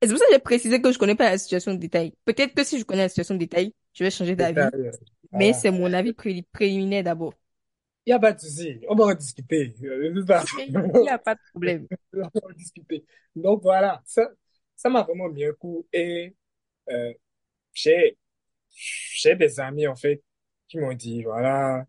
[0.02, 2.14] Et c'est pour ça que j'ai précisé que je connais pas la situation de détail.
[2.26, 4.72] Peut-être que si je connais la situation de détail, je vais changer d'avis.
[4.76, 4.92] Euh,
[5.34, 7.34] Mais c'est mon avis pré- préliminaire d'abord.
[8.06, 8.80] Il n'y a pas de souci.
[8.90, 9.76] On va en discuter.
[9.84, 10.14] Euh, il
[11.02, 11.88] n'y a pas de problème.
[12.14, 13.06] on va en discuter.
[13.36, 14.28] Donc voilà, ça,
[14.76, 16.36] ça m'a vraiment mis un coup et
[16.92, 17.14] euh,
[17.74, 18.18] j'ai,
[18.72, 20.24] j'ai des amis en fait
[20.68, 21.86] qui m'ont dit, voilà,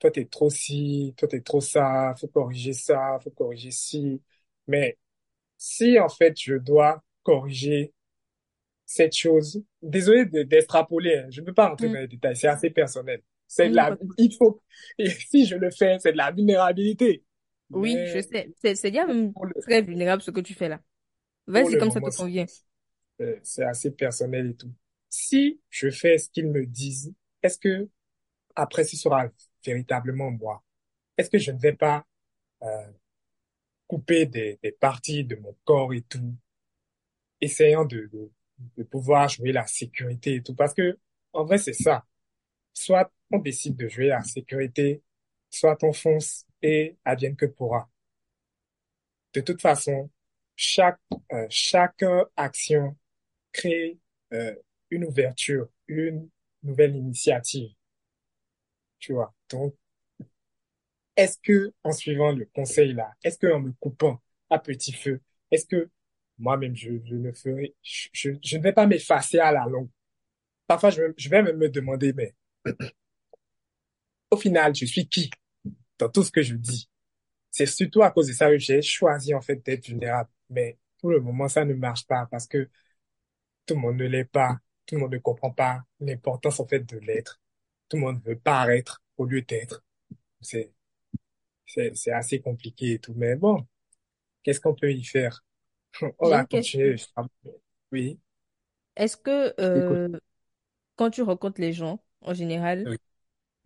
[0.00, 4.22] toi t'es trop ci, toi t'es trop ça, faut corriger ça, faut corriger ci.
[4.68, 4.98] Mais
[5.58, 7.92] si en fait je dois corriger
[8.86, 11.94] cette chose, désolé de- d'extrapoler, hein, je ne peux pas rentrer Hmm.
[11.94, 13.22] dans les détails, c'est assez personnel.
[13.54, 14.62] C'est de la, il faut,
[14.98, 17.24] et si je le fais, c'est de la vulnérabilité.
[17.72, 18.52] Oui, je sais.
[18.60, 20.80] C'est c'est même très vulnérable ce que tu fais là.
[21.46, 22.46] Vas-y comme ça te convient.
[23.18, 24.72] c'est- c'est assez personnel et tout.
[25.08, 27.88] Si je fais ce qu'ils me disent, est-ce que
[28.56, 29.26] après ce sera
[29.66, 30.64] véritablement moi?
[31.18, 32.06] Est-ce que je ne vais pas
[32.64, 32.86] euh,
[33.86, 36.34] couper des, des parties de mon corps et tout,
[37.40, 38.30] essayant de, de,
[38.76, 40.54] de pouvoir jouer la sécurité et tout?
[40.54, 40.98] Parce que
[41.32, 42.04] en vrai, c'est ça.
[42.74, 45.02] Soit on décide de jouer la sécurité,
[45.50, 47.88] soit on fonce et advienne que pourra.
[49.34, 50.10] De toute façon,
[50.56, 51.00] chaque,
[51.32, 52.04] euh, chaque
[52.36, 52.96] action
[53.52, 53.98] crée
[54.32, 54.54] euh,
[54.90, 56.28] une ouverture, une
[56.62, 57.72] nouvelle initiative,
[58.98, 59.34] tu vois?
[59.50, 59.74] Donc,
[61.16, 64.20] est-ce que en suivant le conseil là, est-ce que en me coupant
[64.50, 65.20] à petit feu,
[65.50, 65.90] est-ce que
[66.38, 66.90] moi-même je,
[67.34, 69.90] ferai, je, ne vais pas m'effacer à la longue?
[70.66, 72.34] Parfois, je, je vais même me demander, mais
[74.32, 75.30] au final, je suis qui
[75.98, 76.88] dans tout ce que je dis?
[77.50, 80.30] C'est surtout à cause de ça que j'ai choisi en fait d'être vulnérable.
[80.50, 82.68] Mais pour le moment, ça ne marche pas parce que
[83.66, 84.58] tout le monde ne l'est pas.
[84.86, 87.40] Tout le monde ne comprend pas l'importance en fait de l'être.
[87.88, 89.84] Tout le monde veut paraître au lieu d'être.
[90.40, 90.72] C'est,
[91.66, 93.14] c'est, c'est assez compliqué et tout.
[93.16, 93.66] Mais bon,
[94.44, 95.44] qu'est-ce qu'on peut y faire?
[96.20, 96.96] On va continuer.
[97.92, 98.20] Oui,
[98.96, 100.08] Est-ce que euh,
[100.96, 102.96] quand tu rencontres les gens, en général, Oui,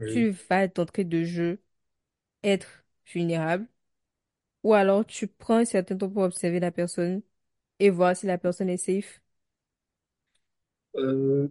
[0.00, 0.26] oui.
[0.26, 1.62] tu vas d'entrée de jeu
[2.44, 3.68] être vulnérable
[4.64, 7.22] ou alors tu prends un certain temps pour observer la personne
[7.80, 9.20] et voir si la personne est safe?
[10.96, 11.48] Euh,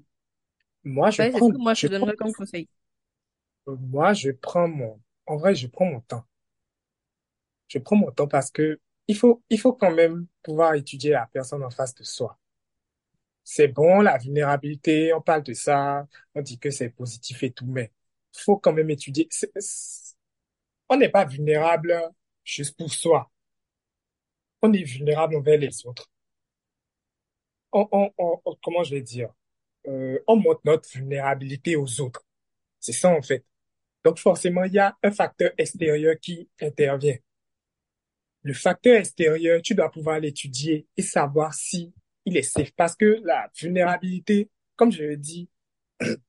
[0.86, 2.70] moi, je Ouais, c'est ce prends, que moi je je te prends, donnerais comme conseil.
[3.68, 6.26] moi, je prends mon, en vrai, je prends mon temps.
[7.68, 11.28] Je prends mon temps parce que il faut, il faut quand même pouvoir étudier la
[11.32, 12.40] personne en face de soi.
[13.44, 17.66] C'est bon, la vulnérabilité, on parle de ça, on dit que c'est positif et tout,
[17.68, 17.92] mais
[18.38, 19.30] faut quand même étudier.
[20.90, 21.96] On n'est pas vulnérable
[22.44, 23.30] juste pour soi.
[24.62, 26.10] On est vulnérable envers les autres.
[27.72, 29.30] On, on, on- on- comment je vais dire?
[29.88, 32.26] Euh, on montre notre vulnérabilité aux autres.
[32.80, 33.46] C'est ça, en fait.
[34.06, 37.18] Donc, forcément, il y a un facteur extérieur qui intervient.
[38.44, 41.94] Le facteur extérieur, tu dois pouvoir l'étudier et savoir si
[42.26, 42.72] il est safe.
[42.76, 45.50] Parce que la vulnérabilité, comme je le dis,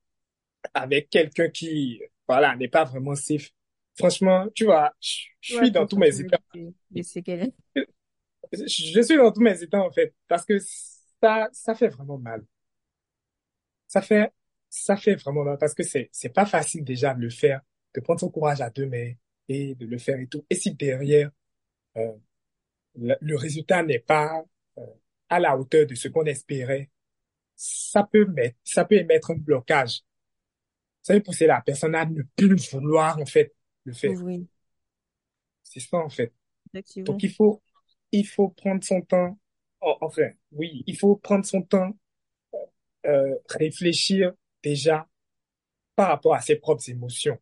[0.75, 3.51] avec quelqu'un qui, voilà, n'est pas vraiment safe,
[3.99, 6.41] Franchement, tu vois, je suis dans tous mes états.
[8.53, 12.45] Je suis dans tous mes états, en fait, parce que ça, ça fait vraiment mal.
[13.87, 14.33] Ça fait,
[14.69, 17.61] ça fait vraiment mal parce que c'est, c'est pas facile déjà de le faire,
[17.95, 19.13] de prendre son courage à deux mains
[19.49, 20.45] et de le faire et tout.
[20.51, 21.31] Et si derrière,
[21.97, 22.13] euh,
[22.97, 24.45] le, le résultat n'est pas
[24.79, 24.87] euh,
[25.29, 26.91] à la hauteur de ce qu'on espérait,
[27.55, 30.03] ça peut mettre, ça peut émettre un blocage.
[31.07, 33.55] Ça peut pousser la personne à ne plus vouloir, en fait,
[33.85, 34.11] le faire.
[34.13, 34.49] Oui,
[35.63, 36.33] C'est ça, en fait.
[36.73, 37.13] effectivement.
[37.13, 37.63] Donc, il faut,
[38.13, 39.39] il faut prendre son temps.
[39.81, 41.97] En- Enfin, oui, il faut prendre son temps,
[43.07, 44.33] euh, réfléchir
[44.63, 45.07] déjà
[45.97, 47.39] par rapport à ses propres émotions,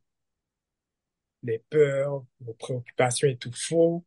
[1.44, 3.52] les peurs, nos préoccupations et tout.
[3.52, 4.04] Faut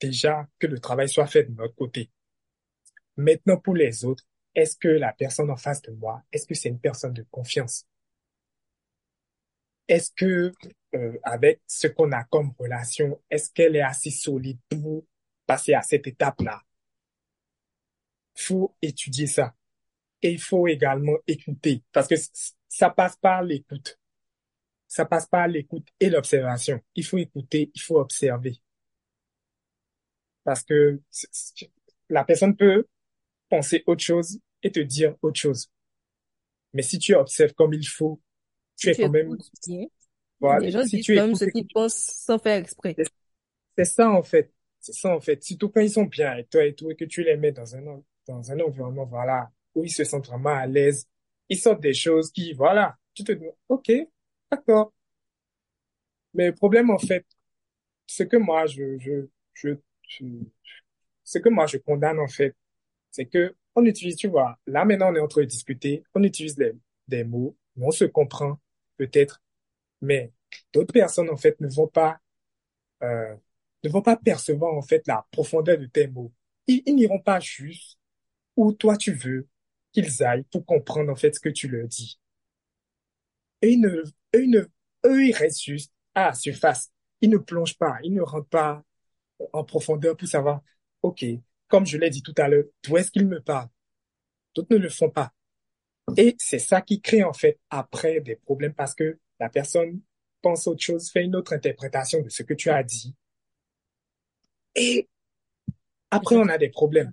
[0.00, 2.10] déjà que le travail soit fait de notre côté.
[3.16, 4.24] Maintenant, pour les autres,
[4.56, 7.86] est-ce que la personne en face de moi, est-ce que c'est une personne de confiance?
[9.90, 10.52] Est-ce que,
[10.94, 15.04] euh, avec ce qu'on a comme relation, est-ce qu'elle est assez solide pour
[15.46, 16.62] passer à cette étape-là?
[18.36, 19.52] Faut étudier ça.
[20.22, 22.14] Et il faut également écouter, parce que
[22.68, 23.98] ça passe par l'écoute.
[24.86, 26.80] Ça passe par l'écoute et l'observation.
[26.94, 28.62] Il faut écouter, il faut observer.
[30.44, 31.02] Parce que
[32.08, 32.86] la personne peut
[33.48, 35.68] penser autre chose et te dire autre chose.
[36.74, 38.20] Mais si tu observes comme il faut,
[38.80, 39.86] tu es quand même, bien,
[40.40, 43.00] voilà, les gens si disent tu quand même ce qu'ils pensent sans faire exprès.
[43.76, 44.52] C'est ça en fait.
[44.80, 45.42] C'est ça en fait.
[45.42, 47.76] Surtout quand ils sont bien avec toi et tout, et que tu les mets dans
[47.76, 51.06] un, dans un environnement, voilà, où ils se sentent vraiment à l'aise.
[51.48, 53.90] Ils sortent des choses qui, voilà, tu te dis, OK,
[54.50, 54.92] d'accord.
[56.34, 57.26] Mais le problème en fait,
[58.06, 59.70] ce que moi je, je, je,
[60.08, 60.26] je-
[61.24, 62.56] ce que moi je condamne en fait,
[63.10, 66.24] c'est que on utilise, tu vois, là maintenant on est en train de discuter, on
[66.24, 66.72] utilise les,
[67.08, 68.60] des mots, on se comprend
[69.00, 69.42] peut-être,
[70.02, 70.30] mais
[70.74, 72.20] d'autres personnes en fait ne vont pas
[73.02, 73.34] euh,
[73.82, 76.32] ne vont pas percevoir en fait la profondeur de tes mots.
[76.66, 77.98] Ils, n'iront pas juste
[78.56, 79.48] où toi tu veux
[79.92, 82.20] qu'ils aillent pour comprendre en fait ce que tu leur dis.
[83.62, 84.68] Et ils ne,
[85.06, 86.90] eux, ils restent juste à surface.
[87.22, 88.82] Ils ne plongent pas, ils ne rentrent pas
[89.54, 90.60] en profondeur pour savoir,
[91.00, 91.24] OK,
[91.68, 93.70] comme je l'ai dit tout à l'heure, d'où est-ce qu'ils me parlent?
[94.54, 95.32] D'autres ne le font pas.
[96.16, 100.00] Et c'est ça qui crée en fait après des problèmes parce que la personne
[100.42, 103.14] pense autre chose, fait une autre interprétation de ce que tu as dit.
[104.74, 105.08] Et
[106.10, 107.12] après, on a des problèmes.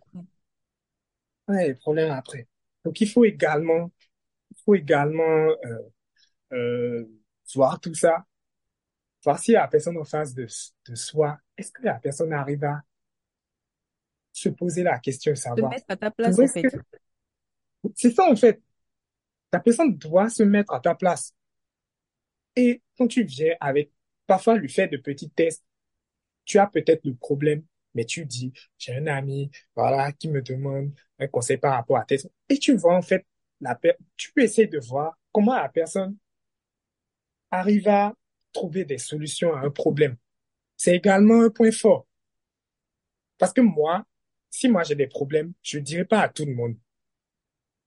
[1.48, 2.48] Ouais, des problèmes après.
[2.84, 3.92] Donc, il faut également,
[4.52, 5.24] il faut également
[5.66, 5.90] euh,
[6.54, 7.06] euh,
[7.54, 8.26] voir tout ça,
[9.24, 10.48] voir si la personne en face de,
[10.88, 12.82] de soi, est-ce que la personne arrive à
[14.32, 16.48] se poser la question savoir, mettre à ta place, en que...
[16.48, 16.78] fait.
[17.96, 18.62] C'est ça, en fait.
[19.52, 21.34] La personne doit se mettre à ta place.
[22.56, 23.92] Et quand tu viens avec,
[24.26, 25.64] parfois, lui faire de petits tests,
[26.46, 30.92] tu as peut-être le problème, mais tu dis, j'ai un ami, voilà, qui me demande
[31.20, 32.20] un conseil par rapport à tel.
[32.50, 33.26] Et tu vois, en fait,
[33.62, 33.78] la
[34.16, 36.18] tu peux essayer de voir comment la personne
[37.52, 38.14] arrive à
[38.54, 40.18] trouver des solutions à un problème.
[40.76, 42.08] C'est également un point fort.
[43.38, 44.06] Parce que moi,
[44.50, 46.78] si moi j'ai des problèmes, je ne dirai pas à tout le monde.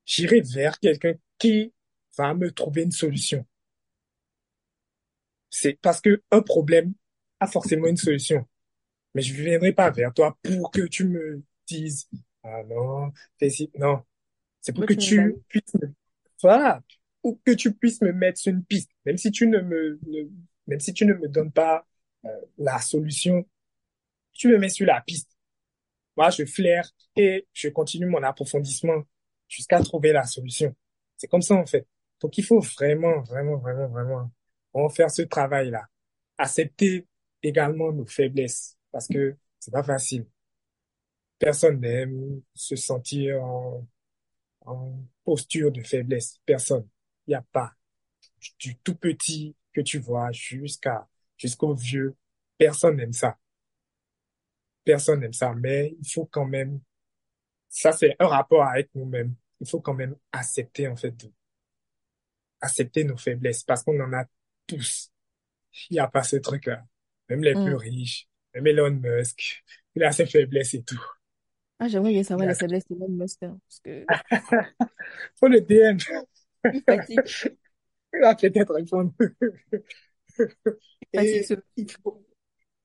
[0.05, 1.73] J'irai vers quelqu'un qui
[2.17, 3.45] va me trouver une solution.
[5.51, 6.95] C'est parce que un problème
[7.41, 8.47] a forcément une solution.
[9.15, 12.09] Mais je ne viendrai pas vers toi pour que tu me dises,
[12.45, 13.71] ah non, fais ci.
[13.79, 14.03] Non.
[14.61, 15.95] C'est pour que tu puisses me,
[16.43, 16.83] voilà,
[17.25, 20.31] ou que tu puisses me mettre sur une piste, même si tu ne me, ne-
[20.67, 21.87] même si tu ne me donnes pas
[22.27, 23.47] euh, la solution,
[24.33, 25.31] tu me mets sur la piste.
[26.17, 29.05] Moi, je flaire et je continue mon approfondissement
[29.49, 30.75] jusqu'à trouver la solution.
[31.21, 31.87] C'est comme ça, en fait.
[32.23, 34.31] Donc, il faut vraiment, vraiment, vraiment, vraiment,
[34.73, 35.87] vraiment faire ce travail-là.
[36.39, 37.07] Accepter
[37.43, 40.27] également nos faiblesses parce que c'est pas facile.
[41.39, 43.87] Personne n'aime se sentir en,
[44.65, 46.41] en posture de faiblesse.
[46.47, 46.89] Personne.
[47.27, 47.75] Il n'y a pas.
[48.59, 51.07] Du tout petit que tu vois jusqu'à,
[51.37, 52.17] jusqu'au vieux.
[52.57, 53.39] Personne n'aime ça.
[54.85, 55.53] Personne n'aime ça.
[55.55, 56.81] Mais il faut quand même,
[57.69, 59.35] ça c'est un rapport avec nous-mêmes.
[59.61, 61.33] Il faut quand même accepter, en fait, de,
[62.61, 64.25] accepter nos faiblesses parce qu'on en a
[64.67, 65.11] tous.
[65.91, 66.85] Il n'y a pas ce truc-là.
[67.29, 67.79] Même les plus Mm.
[67.79, 71.01] riches, même Elon Musk, il a ses faiblesses et tout.
[71.79, 74.05] Ah, j'aimerais bien savoir Il les a- faiblesses de Elon Musk, hein, parce que
[75.37, 75.99] Faut le DM.
[78.13, 79.13] il va peut-être répondre.
[81.13, 81.47] Et
[81.77, 82.25] il faut,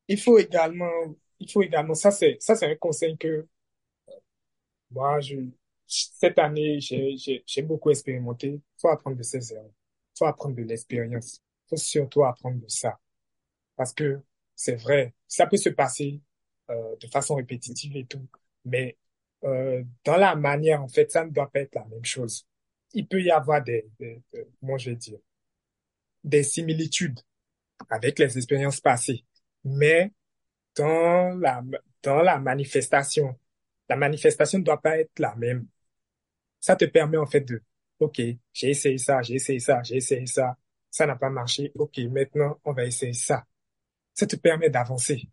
[0.08, 3.48] il faut également, il faut également, ça c'est, ça c'est un conseil que
[4.92, 5.36] moi, je,
[5.88, 8.60] cette année, j'ai, beaucoup expérimenté.
[8.78, 9.72] Faut apprendre de ses erreurs.
[10.18, 11.42] Faut apprendre de l'expérience.
[11.70, 13.00] Faut surtout apprendre de ça.
[13.76, 14.22] Parce que
[14.56, 16.22] c'est vrai, ça peut se passer
[16.70, 18.26] euh, de façon répétitive et tout,
[18.66, 18.98] mais
[19.44, 22.48] euh, dans la manière, en fait, ça ne doit pas être la même chose.
[22.94, 25.20] Il peut y avoir des, des, des- comment je vais dire,
[26.24, 27.20] des similitudes
[27.90, 29.26] avec les expériences passées,
[29.64, 30.14] mais
[30.76, 31.64] dans la,
[32.04, 33.38] dans la manifestation,
[33.90, 35.68] la manifestation ne doit pas être la même.
[36.66, 37.62] Ça te permet en fait de,
[38.00, 38.22] OK,
[38.54, 40.58] j'ai essayé ça, j'ai essayé ça, j'ai essayé ça,
[40.92, 43.46] ça n'a pas marché, OK, maintenant on va essayer ça.
[44.14, 45.30] Ça te permet d'avancer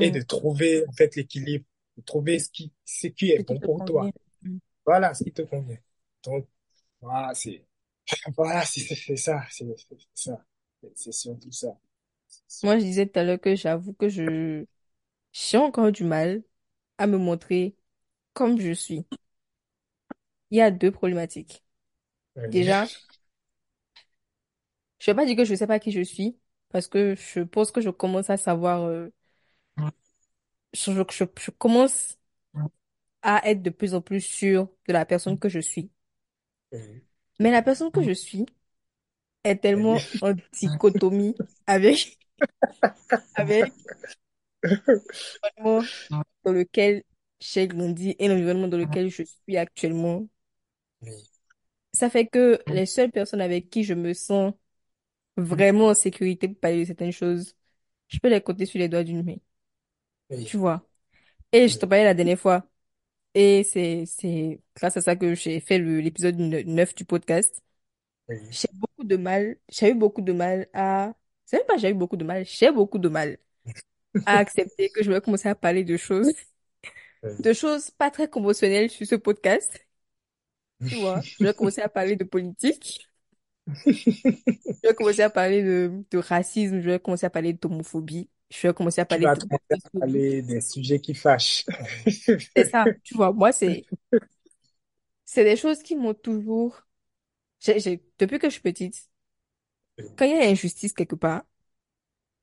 [0.00, 0.12] et Mm.
[0.12, 1.64] de trouver en fait l'équilibre,
[1.96, 4.10] de trouver ce qui, ce qui est Ce bon pour toi.
[4.42, 4.58] Mm.
[4.86, 5.78] Voilà ce qui te convient.
[6.24, 6.48] Donc,
[7.00, 7.64] voilà, c'est,
[8.36, 8.82] voilà, c'est
[9.16, 9.66] ça, c'est
[10.14, 10.44] ça.
[10.94, 11.78] C'est surtout ça.
[12.62, 14.66] Moi, je disais tout à l'heure que j'avoue que je
[15.32, 16.44] j'ai encore du mal
[16.98, 17.76] à me montrer
[18.34, 19.06] comme je suis.
[20.50, 21.62] Il y a deux problématiques.
[22.36, 22.90] Oui, Déjà,
[24.98, 26.38] je vais pas dire que je sais pas qui je suis,
[26.70, 29.08] parce que je pense que je commence à savoir, euh,
[30.72, 32.18] je, je, je commence
[33.22, 35.90] à être de plus en plus sûre de la personne que je suis.
[36.72, 37.04] oui,
[37.38, 38.46] Mais la personne que je suis
[39.44, 41.36] est tellement en dichotomie
[41.66, 42.18] avec,
[43.34, 43.74] avec
[45.58, 45.90] l'environnement
[46.44, 47.04] dans lequel
[47.40, 50.28] j'ai grandi et l'environnement dans lequel je suis actuellement.
[51.06, 51.28] Oui,
[51.92, 54.52] Ça fait que les seules personnes avec qui je me sens
[55.36, 57.56] vraiment en sécurité pour parler de certaines choses,
[58.08, 59.36] je peux les compter sur les doigts d'une main.
[60.44, 60.86] Tu vois.
[61.52, 62.68] Et je te parlais la dernière fois.
[63.34, 67.62] Et c'est, c'est grâce à ça que j'ai fait le- l'épisode 9 du podcast.
[68.28, 71.14] oui, J'ai beaucoup de mal, j'ai eu beaucoup de mal à,
[71.46, 73.38] c'est même pas j'ai eu beaucoup de mal, j'ai beaucoup de mal
[74.26, 76.34] à accepter que je vais commencer à parler de choses,
[77.22, 77.34] oui.
[77.38, 79.86] de choses pas très conventionnelles sur ce podcast.
[80.86, 81.22] Tu vois.
[81.22, 83.08] Je vais commencer à parler de politique.
[84.82, 88.66] Je vais commencer à parler de, de racisme, je vais commencer à parler d'homophobie, je
[88.68, 89.58] vais commencer à Tu parler vas de à
[89.98, 91.64] parler des sujets qui fâchent.
[92.56, 93.86] C'est ça, tu vois, moi, c'est,
[95.24, 96.80] c'est des choses qui m'ont toujours,
[97.60, 99.10] j'ai, j'ai, depuis que je suis petite,
[100.16, 101.42] quand il y a injustice quelque part,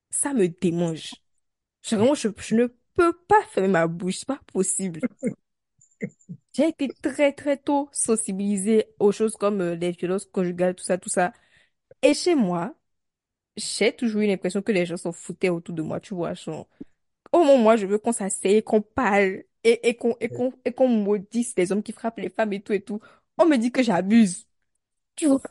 [0.09, 1.23] ça me démange.
[1.83, 5.03] Je- Vraiment, je, je ne peux pas fermer ma bouche, c'est pas possible.
[6.53, 10.97] J'ai été très, très tôt sensibilisée aux choses comme euh, les violences conjugales, tout ça,
[10.97, 11.31] tout ça.
[12.03, 12.75] Et chez moi,
[13.57, 16.33] j'ai toujours eu l'impression que les gens s'en foutaient autour de moi, tu vois.
[16.35, 16.67] genre,
[17.33, 21.55] Au moment, moi, je veux qu'on s'asseye, qu'on parle et, et qu'on et qu'on maudisse
[21.57, 23.01] les hommes qui frappent les femmes et tout et tout.
[23.37, 24.47] On me dit que j'abuse,
[25.15, 25.41] tu vois.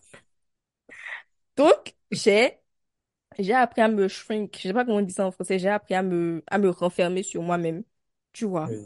[1.57, 2.59] Donc, j'ai
[3.38, 4.57] j'ai appris à me shrink.
[4.57, 5.59] Je sais pas comment on dit ça en français.
[5.59, 7.84] J'ai appris à me à me renfermer sur moi-même,
[8.32, 8.76] tu vois.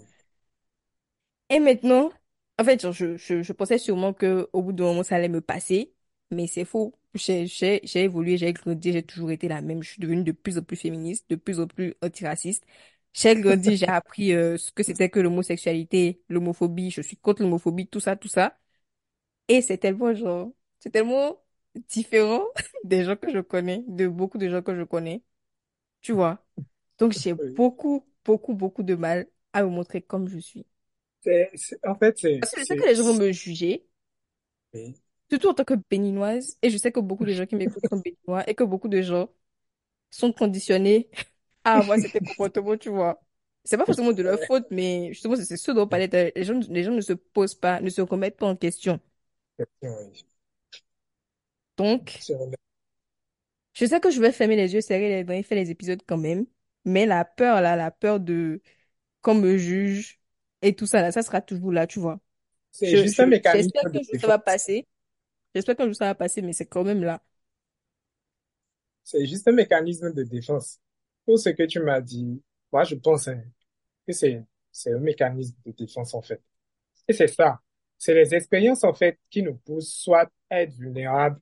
[1.51, 2.11] Et maintenant,
[2.59, 5.41] en fait, je, je, je pensais sûrement que au bout d'un moment, ça allait me
[5.41, 5.95] passer,
[6.31, 6.95] mais c'est faux.
[7.15, 9.83] J'ai, j'ai, j'ai évolué, j'ai grandi, j'ai toujours été la même.
[9.83, 12.65] Je suis devenue de plus en plus féministe, de plus en plus antiraciste.
[13.13, 16.91] J'ai grandi, j'ai appris euh, ce que c'était que l'homosexualité, l'homophobie.
[16.91, 18.59] Je suis contre l'homophobie, tout ça, tout ça.
[19.49, 21.41] Et c'est tellement, genre, c'est tellement
[21.89, 22.45] différent
[22.85, 25.23] des gens que je connais, de beaucoup de gens que je connais,
[26.03, 26.45] tu vois?
[26.99, 30.67] Donc, j'ai beaucoup, beaucoup, beaucoup de mal à me montrer comme je suis.
[31.25, 33.85] C'est, c'est- en fait, c'est, Parce que je sais que les gens vont me juger.
[34.73, 35.01] oui,
[35.31, 37.97] Surtout en tant que béninoise, et je sais que beaucoup de gens qui m'écoutent sont
[37.99, 39.29] béninois, et que beaucoup de gens
[40.11, 41.11] sont conditionnés
[41.65, 43.23] à avoir certains comportements, tu vois.
[43.65, 46.09] C'est pas forcément de leur faute, mais justement, c'est ce dont on parlait.
[46.37, 49.01] Les gens, les gens ne se posent pas, ne se remettent pas en question.
[49.83, 50.25] oui.
[51.77, 52.27] Donc,
[53.75, 56.03] je sais que je vais fermer les yeux, serrer les dents et faire les épisodes
[56.07, 56.47] quand même,
[56.85, 58.63] mais la peur, là, la peur de
[59.23, 60.21] qu'on me juge
[60.65, 62.19] et tout ça, là, ça sera toujours là, tu vois.
[62.71, 64.87] C'est juste je, un mécanisme j'espère jour ça va passer.
[65.55, 67.23] J'espère qu'un jour ça va passer, mais c'est quand même là.
[69.05, 70.81] C'est juste un mécanisme de défense.
[71.27, 72.43] Tout ce que tu m'as dit,
[72.73, 73.43] moi, je pense hein,
[74.07, 74.43] que c'est,
[74.73, 76.43] c'est un mécanisme de défense, en fait.
[77.07, 77.61] Et c'est ça.
[77.99, 81.41] C'est les expériences, en fait, qui nous poussent soit à être vulnérables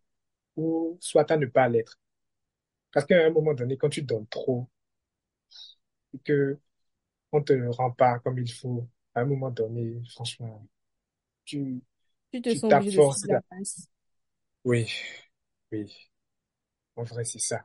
[0.56, 1.98] ou soit à ne pas l'être.
[2.92, 4.68] Parce qu'à un moment donné, quand tu donnes trop
[6.14, 6.58] et que
[7.32, 10.66] on te le rend pas comme il faut, à un moment donné, franchement,
[11.44, 11.82] tu,
[12.32, 13.42] Tu te tu sens obligé de la la...
[13.50, 13.88] masse.
[14.64, 14.88] Oui,
[15.72, 15.92] oui,
[16.96, 17.64] en vrai, c'est ça.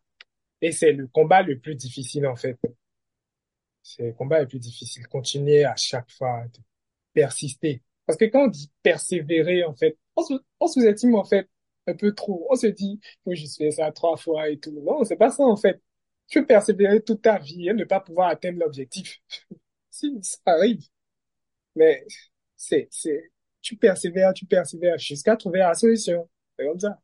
[0.61, 2.59] Et c'est le combat le plus difficile, en fait.
[3.81, 5.07] C'est le combat le plus difficile.
[5.07, 6.59] Continuer à chaque fois de
[7.13, 7.81] persister.
[8.05, 11.49] Parce que quand on dit persévérer, en fait, on se- on sous-estime, en fait,
[11.87, 12.47] un peu trop.
[12.49, 14.71] On se dit, faut juste faire ça trois fois et tout.
[14.71, 15.81] Non, c'est pas ça, en fait.
[16.27, 19.19] Tu peux persévérer toute ta vie et ne pas pouvoir atteindre l'objectif.
[19.91, 20.87] Si, ça arrive.
[21.77, 22.05] Mais
[22.55, 26.29] c'est, c'est, tu persévères, tu persévères jusqu'à trouver la solution.
[26.57, 26.99] C'est comme ça.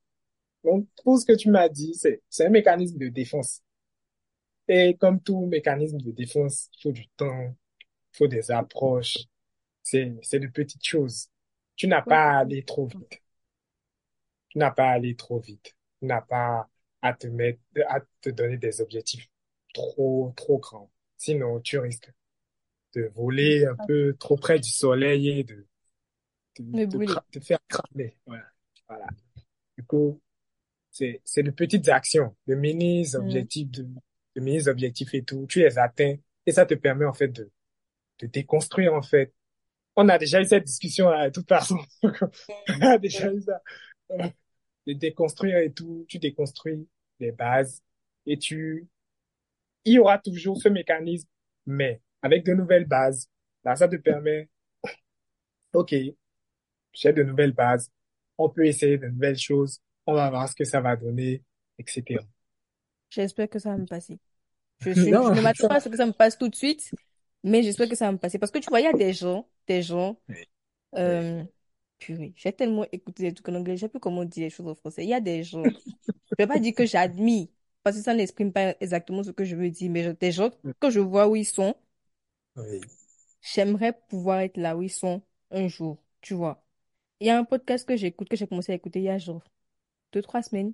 [0.63, 3.61] Donc, tout ce que tu m'as dit, c'est, c'est un mécanisme de défense.
[4.67, 7.55] Et comme tout mécanisme de défense, il faut du temps,
[8.13, 9.17] il faut des approches.
[9.83, 11.29] C'est, c'est de petites choses.
[11.75, 13.21] Tu n'as pas à aller trop vite.
[14.49, 15.75] Tu n'as pas à aller trop vite.
[15.99, 16.69] Tu n'as pas
[17.01, 19.27] à te mettre, à te donner des objectifs
[19.73, 20.91] trop, trop grands.
[21.17, 22.11] Sinon, tu risques
[22.95, 25.65] de voler un peu trop près du soleil et de,
[26.59, 27.07] de, de, brûler.
[27.13, 28.15] cra- de faire cramer.
[28.25, 28.45] Voilà.
[28.87, 29.07] Voilà.
[29.77, 30.21] Du coup,
[30.91, 33.17] c'est, c'est de petites actions, de mini Mm.
[33.21, 33.83] objectifs, de,
[34.35, 35.45] de mini objectifs et tout.
[35.49, 36.15] Tu les atteins
[36.45, 37.49] et ça te permet en fait de,
[38.19, 39.33] de déconstruire en fait.
[39.95, 41.77] On a déjà eu cette discussion là, de toute façon.
[42.03, 43.61] On a déjà eu ça.
[44.85, 46.05] De déconstruire et tout.
[46.09, 46.87] Tu déconstruis
[47.19, 47.81] les bases
[48.25, 48.87] et tu,
[49.85, 51.27] il y aura toujours ce mécanisme,
[51.65, 53.29] mais avec de nouvelles bases.
[53.63, 54.49] Là, ça te permet,
[55.73, 55.93] OK,
[56.93, 57.91] j'ai de nouvelles bases.
[58.37, 59.79] On peut essayer de nouvelles choses.
[60.07, 61.43] On va voir ce que ça va donner,
[61.77, 62.19] etc.
[63.09, 64.17] J'espère que ça va me passer.
[64.81, 66.91] Je, ne m'attends pas à ce que ça me passe tout de suite,
[67.43, 68.37] mais j'espère que ça va me passer.
[68.37, 70.19] Parce que tu vois, il y a des gens, des gens,
[70.95, 71.41] euh,
[71.99, 74.67] purée, j'ai tellement écouté des trucs en anglais, je sais plus comment dire les choses
[74.67, 75.03] en français.
[75.03, 77.47] Il y a des gens, je vais pas dire que j'admire,
[77.81, 80.89] parce que ça n'exprime pas exactement ce que je veux dire, mais des gens, quand
[80.89, 81.75] je vois où ils sont,
[82.55, 82.81] Oui.
[83.41, 86.63] j'aimerais pouvoir être là où ils sont un jour, tu vois.
[87.19, 89.17] Il y a un podcast que j'écoute, que j'ai commencé à écouter il y a
[89.17, 89.43] genre
[90.13, 90.73] deux, trois semaines.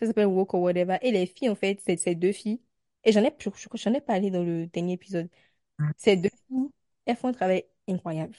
[0.00, 0.98] Ça s'appelle Walk or Whatever.
[1.02, 2.62] Et les filles, en fait, c'est c'est deux filles.
[3.04, 5.30] Et j'en ai, je, je- j'en ai parlé dans le dernier épisode.
[5.96, 6.70] Ces deux filles,
[7.06, 8.36] elles font un travail incroyable.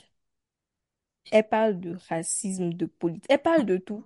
[1.31, 3.25] Elles parlent de racisme, de politique.
[3.29, 4.03] Elles parlent de tout.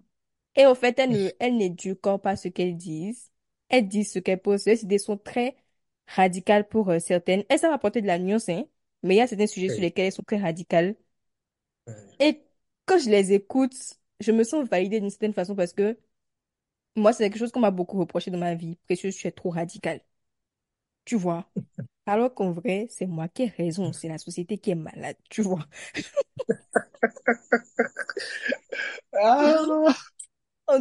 [0.55, 3.31] Et au fait, elles ne, elles n'éduquent pas ce qu'elles disent.
[3.69, 4.65] Elles disent ce qu'elles posent.
[4.67, 5.55] Leurs idées sont très
[6.07, 7.43] radicales pour euh, certaines.
[7.49, 8.65] Elles savent apporter de la nuance, hein.
[9.03, 10.95] Mais il y a certains sujets sur lesquels elles sont très radicales.
[12.19, 12.41] Et
[12.85, 13.75] quand je les écoute,
[14.19, 15.97] je me sens validée d'une certaine façon parce que
[16.95, 18.77] moi, c'est quelque chose qu'on m'a beaucoup reproché dans ma vie.
[18.85, 20.01] Précieuse, tu es trop radicale.
[21.05, 21.49] Tu vois?
[22.05, 23.93] Alors qu'en vrai, c'est moi qui ai raison.
[23.93, 25.17] C'est la société qui est malade.
[25.29, 25.65] Tu vois?
[29.13, 29.93] Ah,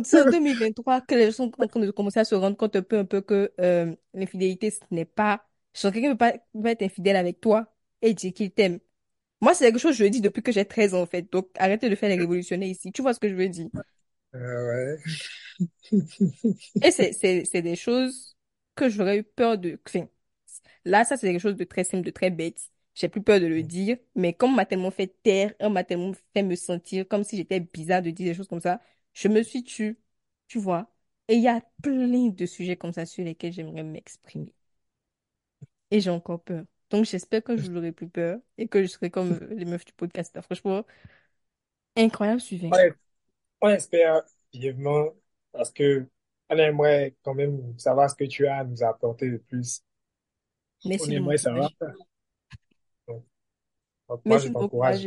[0.04, 2.76] C'est en 2023 que les gens sont en train de commencer à se rendre compte
[2.76, 5.44] un peu, un peu que euh, l'infidélité, ce n'est pas...
[5.74, 7.66] Quelqu'un ne peut pas, peut être infidèle avec toi
[8.02, 8.78] et dire qu'il t'aime.
[9.40, 11.30] Moi, c'est quelque chose que je dis depuis que j'ai 13 ans, en fait.
[11.32, 12.92] Donc, arrêtez de faire les révolutionnaires ici.
[12.92, 13.68] Tu vois ce que je veux dire?
[14.34, 14.98] euh, ouais.
[16.80, 18.36] Et c'est des choses
[18.74, 19.78] que j'aurais eu peur de...
[19.86, 20.06] Enfin,
[20.84, 22.60] là, ça, c'est quelque chose de très simple, de très bête.
[22.94, 23.98] J'ai plus peur de le dire.
[24.14, 27.36] Mais comme on m'a tellement fait taire, on m'a tellement fait me sentir comme si
[27.36, 28.80] j'étais bizarre de dire des choses comme ça,
[29.12, 29.98] je me suis tue.
[30.48, 30.88] Tu vois?
[31.28, 34.52] Et il y a plein de sujets comme ça sur lesquels j'aimerais m'exprimer.
[35.90, 36.64] Et j'ai encore peur.
[36.90, 39.84] Donc, j'espère que je n'aurai plus peur et que je serai comme euh, les meufs
[39.84, 40.38] du podcast.
[40.42, 40.84] Franchement,
[41.96, 42.68] incroyable sujet.
[42.68, 42.92] Ouais,
[43.62, 45.08] on espère vivement
[45.52, 46.06] parce que
[46.50, 49.82] on aimerait quand même savoir ce que tu as à nous apporter de plus.
[50.84, 51.70] On Merci de aimerait savoir.
[53.08, 53.24] Donc,
[54.08, 55.06] moi, je Merci de t'encourage.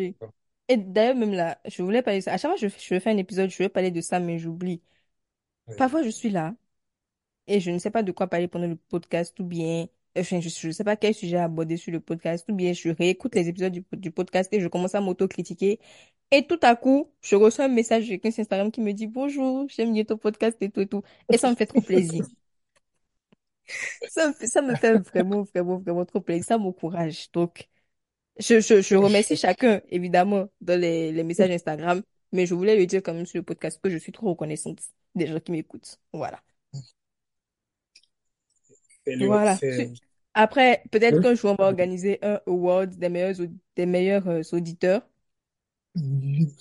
[0.67, 2.33] Et d'ailleurs, même là, je voulais parler de ça.
[2.33, 4.81] À chaque fois je, je fais un épisode, je vais parler de ça, mais j'oublie.
[5.67, 5.75] Oui.
[5.77, 6.55] Parfois, je suis là
[7.47, 9.87] et je ne sais pas de quoi parler pendant le podcast, ou bien,
[10.17, 13.35] enfin, je ne sais pas quel sujet aborder sur le podcast, ou bien je réécoute
[13.35, 15.79] les épisodes du, du podcast et je commence à m'auto-critiquer.
[16.31, 19.07] Et tout à coup, je reçois un message de quelqu'un sur Instagram qui me dit
[19.07, 21.03] Bonjour, j'aime bien ton podcast et tout et tout.
[21.31, 22.25] Et ça me fait trop plaisir.
[24.07, 26.45] Ça me fait, ça me fait vraiment, vraiment, vraiment trop plaisir.
[26.45, 27.31] Ça m'encourage.
[27.31, 27.67] Donc,
[28.39, 32.85] je, je, je remercie chacun, évidemment, dans les, les messages Instagram, mais je voulais le
[32.85, 34.79] dire quand même sur le podcast que je suis trop reconnaissante
[35.15, 35.99] des gens qui m'écoutent.
[36.13, 36.41] Voilà.
[39.05, 39.57] Le, Voilà.
[40.33, 43.35] Après, peut-être qu'un jour, on va organiser un award des meilleurs,
[43.75, 45.01] des meilleurs euh, auditeurs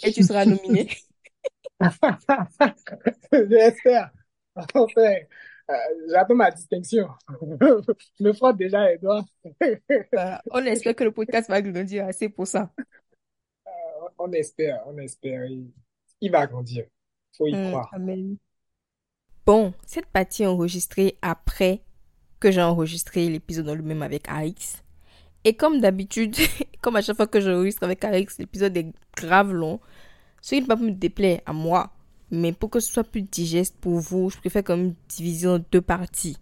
[0.02, 0.88] et tu seras nominé.
[3.32, 4.10] J'espère.
[4.56, 4.86] Enfin,
[5.70, 5.74] euh,
[6.10, 7.08] j'attends ma distinction.
[7.40, 9.24] Je me frotte déjà les doigts.
[10.12, 10.42] Voilà.
[10.50, 12.70] On espère que le podcast va grandir assez pour ça.
[14.18, 15.44] On espère, on espère.
[15.46, 15.70] Il,
[16.20, 16.86] il va grandir.
[17.36, 17.88] Faut y croire.
[17.92, 18.36] amen.
[19.46, 21.82] Bon, cette partie est enregistrée après
[22.40, 24.82] que j'ai enregistré l'épisode en lui-même avec Alex.
[25.44, 26.36] Et comme d'habitude,
[26.82, 29.80] comme à chaque fois que j'enregistre avec Alex, l'épisode est grave long.
[30.40, 31.93] Ce qui ne pas me déplaire à moi,
[32.34, 35.58] mais pour que ce soit plus digeste pour vous, je préfère quand même diviser en
[35.70, 36.36] deux parties.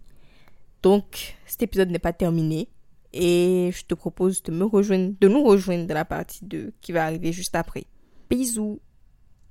[0.81, 2.67] Donc, cet épisode n'est pas terminé.
[3.13, 6.91] Et je te propose de me rejoindre, de nous rejoindre dans la partie 2 qui
[6.91, 7.85] va arriver juste après.
[8.29, 8.79] Bisous